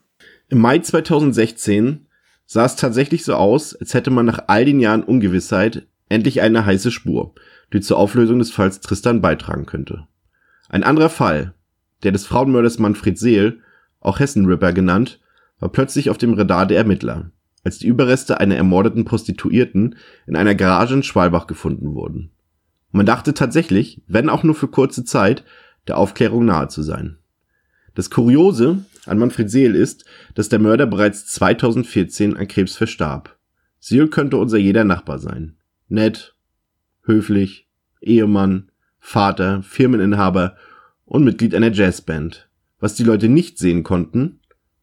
Im 0.50 0.58
Mai 0.58 0.80
2016 0.80 2.06
sah 2.52 2.64
es 2.64 2.74
tatsächlich 2.74 3.24
so 3.24 3.34
aus, 3.34 3.76
als 3.76 3.94
hätte 3.94 4.10
man 4.10 4.26
nach 4.26 4.40
all 4.48 4.64
den 4.64 4.80
Jahren 4.80 5.04
Ungewissheit 5.04 5.86
endlich 6.08 6.40
eine 6.40 6.66
heiße 6.66 6.90
Spur, 6.90 7.32
die 7.72 7.80
zur 7.80 7.96
Auflösung 7.96 8.40
des 8.40 8.50
Falls 8.50 8.80
Tristan 8.80 9.20
beitragen 9.20 9.66
könnte. 9.66 10.08
Ein 10.68 10.82
anderer 10.82 11.10
Fall, 11.10 11.54
der 12.02 12.10
des 12.10 12.26
Frauenmörders 12.26 12.80
Manfred 12.80 13.16
Seel, 13.16 13.60
auch 14.00 14.18
Hessen-Ripper 14.18 14.72
genannt, 14.72 15.20
war 15.60 15.68
plötzlich 15.68 16.10
auf 16.10 16.18
dem 16.18 16.34
Radar 16.34 16.66
der 16.66 16.78
Ermittler, 16.78 17.30
als 17.62 17.78
die 17.78 17.86
Überreste 17.86 18.40
einer 18.40 18.56
ermordeten 18.56 19.04
Prostituierten 19.04 19.94
in 20.26 20.34
einer 20.34 20.56
Garage 20.56 20.94
in 20.94 21.02
Schwalbach 21.04 21.46
gefunden 21.46 21.94
wurden. 21.94 22.32
man 22.90 23.06
dachte 23.06 23.32
tatsächlich, 23.32 24.02
wenn 24.08 24.28
auch 24.28 24.42
nur 24.42 24.56
für 24.56 24.66
kurze 24.66 25.04
Zeit, 25.04 25.44
der 25.86 25.98
Aufklärung 25.98 26.46
nahe 26.46 26.66
zu 26.66 26.82
sein. 26.82 27.19
Das 27.94 28.10
Kuriose 28.10 28.84
an 29.06 29.18
Manfred 29.18 29.50
Seel 29.50 29.74
ist, 29.74 30.04
dass 30.34 30.48
der 30.48 30.58
Mörder 30.58 30.86
bereits 30.86 31.26
2014 31.26 32.36
an 32.36 32.48
Krebs 32.48 32.76
verstarb. 32.76 33.36
Seel 33.78 34.08
könnte 34.08 34.36
unser 34.36 34.58
jeder 34.58 34.84
Nachbar 34.84 35.18
sein. 35.18 35.56
Nett, 35.88 36.34
höflich, 37.02 37.66
Ehemann, 38.00 38.70
Vater, 38.98 39.62
Firmeninhaber 39.62 40.56
und 41.04 41.24
Mitglied 41.24 41.54
einer 41.54 41.72
Jazzband. 41.72 42.48
Was 42.78 42.94
die 42.94 43.04
Leute 43.04 43.28
nicht 43.28 43.58
sehen 43.58 43.82
konnten, 43.82 44.40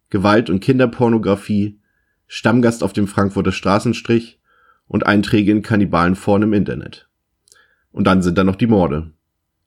Gewalt- 0.10 0.50
und 0.50 0.60
Kinderpornografie, 0.60 1.80
Stammgast 2.28 2.84
auf 2.84 2.94
dem 2.94 3.08
Frankfurter 3.08 3.52
Straßenstrich 3.52 4.40
und 4.88 5.06
Einträge 5.06 5.52
in 5.52 5.62
Kannibalen 5.62 6.18
im 6.26 6.54
Internet. 6.54 7.08
Und 7.92 8.06
dann 8.06 8.22
sind 8.22 8.38
da 8.38 8.44
noch 8.44 8.56
die 8.56 8.68
Morde. 8.68 9.12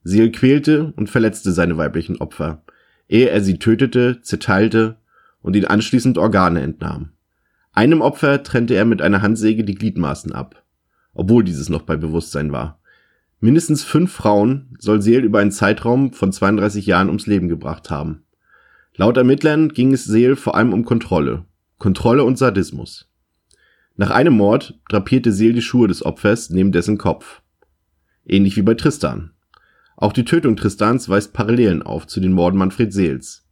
Seel 0.02 0.30
quälte 0.30 0.92
und 0.96 1.10
verletzte 1.10 1.52
seine 1.52 1.76
weiblichen 1.76 2.18
Opfer, 2.18 2.62
ehe 3.10 3.28
er 3.28 3.42
sie 3.42 3.58
tötete, 3.58 4.20
zerteilte 4.22 4.96
und 5.42 5.56
ihnen 5.56 5.66
anschließend 5.66 6.16
Organe 6.16 6.62
entnahm. 6.62 7.10
Einem 7.72 8.00
Opfer 8.00 8.42
trennte 8.42 8.74
er 8.74 8.84
mit 8.84 9.02
einer 9.02 9.20
Handsäge 9.20 9.64
die 9.64 9.74
Gliedmaßen 9.74 10.32
ab, 10.32 10.62
obwohl 11.12 11.44
dieses 11.44 11.68
noch 11.68 11.82
bei 11.82 11.96
Bewusstsein 11.96 12.52
war. 12.52 12.80
Mindestens 13.40 13.82
fünf 13.82 14.12
Frauen 14.12 14.76
soll 14.78 15.02
Seel 15.02 15.24
über 15.24 15.40
einen 15.40 15.50
Zeitraum 15.50 16.12
von 16.12 16.32
32 16.32 16.86
Jahren 16.86 17.08
ums 17.08 17.26
Leben 17.26 17.48
gebracht 17.48 17.90
haben. 17.90 18.22
Laut 18.94 19.16
Ermittlern 19.16 19.70
ging 19.70 19.92
es 19.92 20.04
Seel 20.04 20.36
vor 20.36 20.54
allem 20.54 20.72
um 20.72 20.84
Kontrolle. 20.84 21.44
Kontrolle 21.78 22.24
und 22.24 22.38
Sadismus. 22.38 23.10
Nach 23.96 24.10
einem 24.10 24.34
Mord 24.34 24.78
drapierte 24.88 25.32
Seel 25.32 25.52
die 25.52 25.62
Schuhe 25.62 25.88
des 25.88 26.04
Opfers 26.04 26.50
neben 26.50 26.70
dessen 26.70 26.98
Kopf. 26.98 27.40
Ähnlich 28.26 28.56
wie 28.56 28.62
bei 28.62 28.74
Tristan. 28.74 29.32
Auch 30.00 30.14
die 30.14 30.24
Tötung 30.24 30.56
Tristans 30.56 31.10
weist 31.10 31.34
Parallelen 31.34 31.82
auf 31.82 32.06
zu 32.06 32.20
den 32.20 32.32
Morden 32.32 32.56
Manfred 32.56 32.90
Seels. 32.90 33.46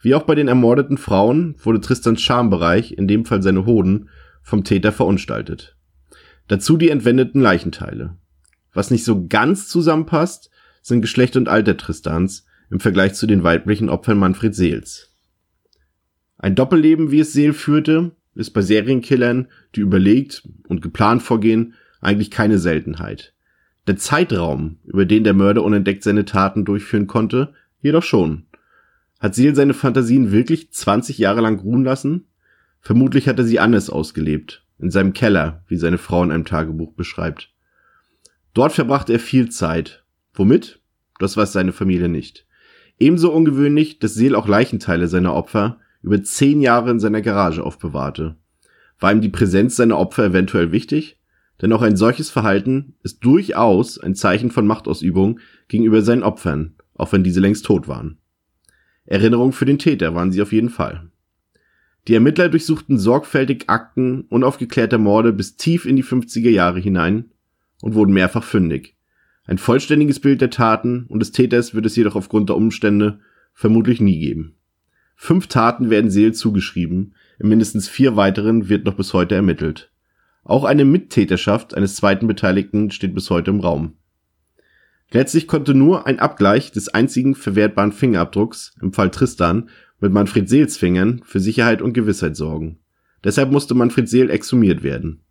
Wie 0.00 0.16
auch 0.16 0.24
bei 0.24 0.34
den 0.34 0.48
ermordeten 0.48 0.98
Frauen 0.98 1.54
wurde 1.62 1.80
Tristans 1.80 2.20
Schambereich, 2.20 2.98
in 2.98 3.06
dem 3.06 3.24
Fall 3.24 3.40
seine 3.40 3.64
Hoden, 3.64 4.08
vom 4.42 4.64
Täter 4.64 4.90
verunstaltet. 4.90 5.76
Dazu 6.48 6.76
die 6.76 6.90
entwendeten 6.90 7.40
Leichenteile. 7.40 8.16
Was 8.72 8.90
nicht 8.90 9.04
so 9.04 9.28
ganz 9.28 9.68
zusammenpasst, 9.68 10.50
sind 10.82 11.02
Geschlecht 11.02 11.36
und 11.36 11.48
Alter 11.48 11.76
Tristans 11.76 12.46
im 12.68 12.80
Vergleich 12.80 13.14
zu 13.14 13.28
den 13.28 13.44
weiblichen 13.44 13.88
Opfern 13.88 14.18
Manfred 14.18 14.56
Seels. 14.56 15.12
Ein 16.36 16.56
Doppelleben, 16.56 17.12
wie 17.12 17.20
es 17.20 17.32
Seel 17.32 17.52
führte, 17.52 18.10
ist 18.34 18.50
bei 18.50 18.60
Serienkillern, 18.60 19.46
die 19.76 19.80
überlegt 19.82 20.48
und 20.66 20.82
geplant 20.82 21.22
vorgehen, 21.22 21.74
eigentlich 22.00 22.32
keine 22.32 22.58
Seltenheit. 22.58 23.34
Der 23.86 23.96
Zeitraum, 23.96 24.78
über 24.84 25.04
den 25.04 25.24
der 25.24 25.34
Mörder 25.34 25.62
unentdeckt 25.62 26.02
seine 26.02 26.24
Taten 26.24 26.64
durchführen 26.64 27.06
konnte, 27.06 27.52
jedoch 27.80 28.02
schon. 28.02 28.46
Hat 29.20 29.34
Seel 29.34 29.54
seine 29.54 29.74
Fantasien 29.74 30.32
wirklich 30.32 30.72
20 30.72 31.18
Jahre 31.18 31.42
lang 31.42 31.58
ruhen 31.60 31.84
lassen? 31.84 32.26
Vermutlich 32.80 33.28
hat 33.28 33.38
er 33.38 33.44
sie 33.44 33.60
anders 33.60 33.90
ausgelebt, 33.90 34.64
in 34.78 34.90
seinem 34.90 35.12
Keller, 35.12 35.62
wie 35.68 35.76
seine 35.76 35.98
Frau 35.98 36.22
in 36.22 36.30
einem 36.30 36.44
Tagebuch 36.44 36.92
beschreibt. 36.94 37.52
Dort 38.54 38.72
verbrachte 38.72 39.12
er 39.12 39.20
viel 39.20 39.50
Zeit. 39.50 40.04
Womit? 40.32 40.80
Das 41.18 41.36
weiß 41.36 41.52
seine 41.52 41.72
Familie 41.72 42.08
nicht. 42.08 42.46
Ebenso 42.98 43.32
ungewöhnlich, 43.32 43.98
dass 43.98 44.14
Seel 44.14 44.34
auch 44.34 44.48
Leichenteile 44.48 45.08
seiner 45.08 45.34
Opfer 45.34 45.78
über 46.02 46.22
zehn 46.22 46.60
Jahre 46.60 46.90
in 46.90 47.00
seiner 47.00 47.22
Garage 47.22 47.62
aufbewahrte. 47.62 48.36
War 48.98 49.12
ihm 49.12 49.20
die 49.20 49.28
Präsenz 49.28 49.76
seiner 49.76 49.98
Opfer 49.98 50.24
eventuell 50.26 50.70
wichtig? 50.70 51.18
Denn 51.62 51.72
auch 51.72 51.82
ein 51.82 51.96
solches 51.96 52.30
Verhalten 52.30 52.94
ist 53.02 53.24
durchaus 53.24 53.98
ein 53.98 54.14
Zeichen 54.14 54.50
von 54.50 54.66
Machtausübung 54.66 55.40
gegenüber 55.68 56.02
seinen 56.02 56.22
Opfern, 56.22 56.74
auch 56.94 57.12
wenn 57.12 57.24
diese 57.24 57.40
längst 57.40 57.64
tot 57.64 57.88
waren. 57.88 58.18
Erinnerung 59.06 59.52
für 59.52 59.64
den 59.64 59.78
Täter 59.78 60.14
waren 60.14 60.32
sie 60.32 60.42
auf 60.42 60.52
jeden 60.52 60.70
Fall. 60.70 61.10
Die 62.08 62.14
Ermittler 62.14 62.48
durchsuchten 62.48 62.98
sorgfältig 62.98 63.64
Akten 63.68 64.22
unaufgeklärter 64.28 64.98
Morde 64.98 65.32
bis 65.32 65.56
tief 65.56 65.86
in 65.86 65.96
die 65.96 66.04
50er 66.04 66.50
Jahre 66.50 66.80
hinein 66.80 67.30
und 67.80 67.94
wurden 67.94 68.12
mehrfach 68.12 68.44
fündig. 68.44 68.96
Ein 69.46 69.58
vollständiges 69.58 70.20
Bild 70.20 70.40
der 70.40 70.50
Taten 70.50 71.04
und 71.08 71.20
des 71.20 71.32
Täters 71.32 71.74
wird 71.74 71.86
es 71.86 71.96
jedoch 71.96 72.16
aufgrund 72.16 72.48
der 72.48 72.56
Umstände 72.56 73.20
vermutlich 73.52 74.00
nie 74.00 74.18
geben. 74.18 74.56
Fünf 75.16 75.46
Taten 75.46 75.90
werden 75.90 76.10
Seel 76.10 76.32
zugeschrieben, 76.32 77.14
in 77.38 77.48
mindestens 77.48 77.88
vier 77.88 78.16
weiteren 78.16 78.68
wird 78.68 78.84
noch 78.84 78.94
bis 78.94 79.12
heute 79.12 79.34
ermittelt. 79.34 79.90
Auch 80.44 80.64
eine 80.64 80.84
Mittäterschaft 80.84 81.74
eines 81.74 81.96
zweiten 81.96 82.26
Beteiligten 82.26 82.90
steht 82.90 83.14
bis 83.14 83.30
heute 83.30 83.50
im 83.50 83.60
Raum. 83.60 83.94
Letztlich 85.10 85.46
konnte 85.46 85.74
nur 85.74 86.06
ein 86.06 86.18
Abgleich 86.18 86.70
des 86.70 86.88
einzigen 86.88 87.34
verwertbaren 87.34 87.92
Fingerabdrucks, 87.92 88.74
im 88.82 88.92
Fall 88.92 89.10
Tristan, 89.10 89.70
mit 90.00 90.12
Manfred 90.12 90.48
Seels 90.48 90.76
Fingern 90.76 91.22
für 91.24 91.40
Sicherheit 91.40 91.80
und 91.80 91.94
Gewissheit 91.94 92.36
sorgen. 92.36 92.78
Deshalb 93.22 93.50
musste 93.50 93.74
Manfred 93.74 94.08
Seel 94.08 94.28
exhumiert 94.28 94.82
werden. 94.82 95.22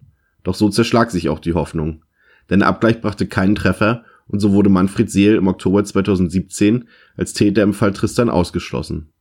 Doch 0.43 0.55
so 0.55 0.69
zerschlag 0.69 1.11
sich 1.11 1.29
auch 1.29 1.39
die 1.39 1.53
Hoffnung. 1.53 2.03
Denn 2.49 2.59
der 2.59 2.69
Abgleich 2.69 2.99
brachte 3.01 3.27
keinen 3.27 3.55
Treffer 3.55 4.03
und 4.27 4.39
so 4.39 4.51
wurde 4.53 4.69
Manfred 4.69 5.11
Seel 5.11 5.35
im 5.35 5.47
Oktober 5.47 5.83
2017 5.83 6.87
als 7.15 7.33
Täter 7.33 7.61
im 7.61 7.73
Fall 7.73 7.93
Tristan 7.93 8.29
ausgeschlossen. 8.29 9.11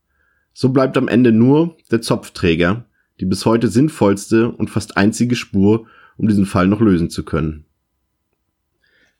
So 0.55 0.70
bleibt 0.70 0.96
am 0.96 1.09
Ende 1.09 1.33
nur 1.33 1.76
der 1.90 2.00
Zopfträger, 2.00 2.87
die 3.20 3.27
bis 3.27 3.46
heute 3.46 3.68
sinnvollste 3.68 4.51
und 4.51 4.70
fast 4.70 4.96
einzige 4.96 5.37
Spur, 5.37 5.87
um 6.16 6.29
diesen 6.29 6.46
Fall 6.46 6.66
noch 6.66 6.81
lösen 6.81 7.11
zu 7.11 7.25
können. 7.25 7.64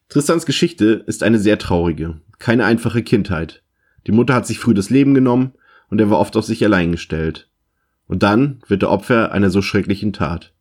Tristans 0.09 0.45
Geschichte 0.45 1.05
ist 1.07 1.23
eine 1.23 1.39
sehr 1.39 1.59
traurige, 1.59 2.21
keine 2.39 2.65
einfache 2.65 3.03
Kindheit. 3.03 3.63
Die 4.07 4.13
Mutter 4.13 4.35
hat 4.35 4.47
sich 4.47 4.59
früh 4.59 4.75
das 4.75 4.91
Leben 4.91 5.15
genommen 5.15 5.53
und 5.89 6.01
er 6.01 6.11
war 6.11 6.19
oft 6.19 6.37
auf 6.37 6.45
sich 6.45 6.65
allein 6.65 6.93
gestellt. 6.93 7.49
Und 8.07 8.23
dann 8.23 8.61
wird 8.67 8.83
er 8.83 8.91
Opfer 8.91 9.33
einer 9.33 9.51
so 9.51 9.63
schrecklichen 9.63 10.13
Tat. 10.13 10.53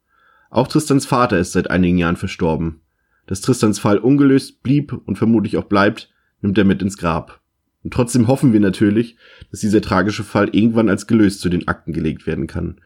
Auch 0.49 0.67
Tristans 0.67 1.05
Vater 1.05 1.37
ist 1.39 1.53
seit 1.53 1.69
einigen 1.69 1.97
Jahren 1.97 2.15
verstorben. 2.15 2.81
Dass 3.27 3.41
Tristans 3.41 3.79
Fall 3.79 3.97
ungelöst 3.97 4.63
blieb 4.63 4.93
und 4.93 5.17
vermutlich 5.17 5.57
auch 5.57 5.65
bleibt, 5.65 6.11
nimmt 6.41 6.57
er 6.57 6.65
mit 6.65 6.81
ins 6.81 6.97
Grab. 6.97 7.41
Und 7.83 7.93
trotzdem 7.93 8.27
hoffen 8.27 8.53
wir 8.53 8.59
natürlich, 8.59 9.17
dass 9.49 9.61
dieser 9.61 9.81
tragische 9.81 10.23
Fall 10.23 10.49
irgendwann 10.51 10.89
als 10.89 11.07
gelöst 11.07 11.41
zu 11.41 11.49
den 11.49 11.67
Akten 11.67 11.93
gelegt 11.93 12.27
werden 12.27 12.47
kann 12.47 12.79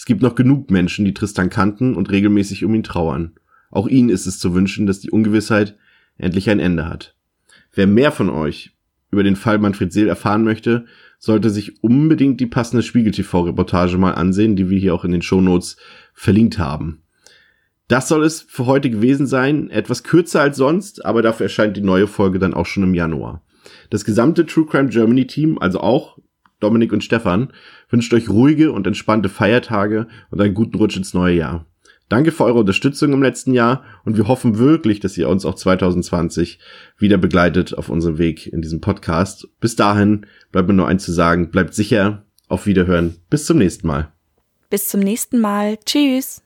es 0.00 0.06
gibt 0.06 0.22
noch 0.22 0.34
genug 0.34 0.70
Menschen, 0.70 1.04
die 1.04 1.12
Tristan 1.12 1.50
kannten 1.50 1.94
und 1.94 2.10
regelmäßig 2.10 2.64
um 2.64 2.74
ihn 2.74 2.82
trauern. 2.82 3.32
Auch 3.70 3.86
ihnen 3.86 4.08
ist 4.08 4.24
es 4.24 4.38
zu 4.38 4.54
wünschen, 4.54 4.86
dass 4.86 5.00
die 5.00 5.10
Ungewissheit 5.10 5.76
endlich 6.16 6.48
ein 6.48 6.58
Ende 6.58 6.88
hat. 6.88 7.14
Wer 7.74 7.86
mehr 7.86 8.10
von 8.10 8.30
euch 8.30 8.74
über 9.10 9.22
den 9.22 9.36
Fall 9.36 9.58
Manfred 9.58 9.92
Seel 9.92 10.08
erfahren 10.08 10.42
möchte, 10.42 10.86
sollte 11.18 11.50
sich 11.50 11.84
unbedingt 11.84 12.40
die 12.40 12.46
passende 12.46 12.82
Spiegel 12.82 13.12
TV 13.12 13.42
Reportage 13.42 13.98
mal 13.98 14.12
ansehen, 14.12 14.56
die 14.56 14.70
wir 14.70 14.78
hier 14.78 14.94
auch 14.94 15.04
in 15.04 15.12
den 15.12 15.20
Shownotes 15.20 15.76
verlinkt 16.14 16.58
haben. 16.58 17.02
Das 17.86 18.08
soll 18.08 18.24
es 18.24 18.40
für 18.40 18.64
heute 18.64 18.88
gewesen 18.88 19.26
sein. 19.26 19.68
Etwas 19.68 20.02
kürzer 20.02 20.40
als 20.40 20.56
sonst, 20.56 21.04
aber 21.04 21.20
dafür 21.20 21.44
erscheint 21.44 21.76
die 21.76 21.82
neue 21.82 22.06
Folge 22.06 22.38
dann 22.38 22.54
auch 22.54 22.64
schon 22.64 22.84
im 22.84 22.94
Januar. 22.94 23.42
Das 23.90 24.06
gesamte 24.06 24.46
True 24.46 24.64
Crime 24.64 24.88
Germany 24.88 25.26
Team, 25.26 25.58
also 25.58 25.80
auch 25.80 26.16
Dominik 26.60 26.92
und 26.92 27.02
Stefan, 27.02 27.52
wünscht 27.90 28.14
euch 28.14 28.28
ruhige 28.28 28.72
und 28.72 28.86
entspannte 28.86 29.28
Feiertage 29.28 30.06
und 30.30 30.40
einen 30.40 30.54
guten 30.54 30.76
Rutsch 30.76 30.96
ins 30.96 31.14
neue 31.14 31.36
Jahr. 31.36 31.66
Danke 32.08 32.32
für 32.32 32.44
eure 32.44 32.58
Unterstützung 32.58 33.12
im 33.12 33.22
letzten 33.22 33.54
Jahr 33.54 33.84
und 34.04 34.16
wir 34.16 34.26
hoffen 34.26 34.58
wirklich, 34.58 34.98
dass 34.98 35.16
ihr 35.16 35.28
uns 35.28 35.44
auch 35.44 35.54
2020 35.54 36.58
wieder 36.98 37.18
begleitet 37.18 37.78
auf 37.78 37.88
unserem 37.88 38.18
Weg 38.18 38.48
in 38.48 38.62
diesem 38.62 38.80
Podcast. 38.80 39.48
Bis 39.60 39.76
dahin 39.76 40.26
bleibt 40.50 40.66
mir 40.66 40.74
nur 40.74 40.88
eins 40.88 41.04
zu 41.04 41.12
sagen, 41.12 41.52
bleibt 41.52 41.72
sicher, 41.72 42.24
auf 42.48 42.66
Wiederhören, 42.66 43.14
bis 43.30 43.46
zum 43.46 43.58
nächsten 43.58 43.86
Mal. 43.86 44.10
Bis 44.70 44.88
zum 44.88 45.00
nächsten 45.00 45.38
Mal, 45.40 45.78
tschüss. 45.84 46.42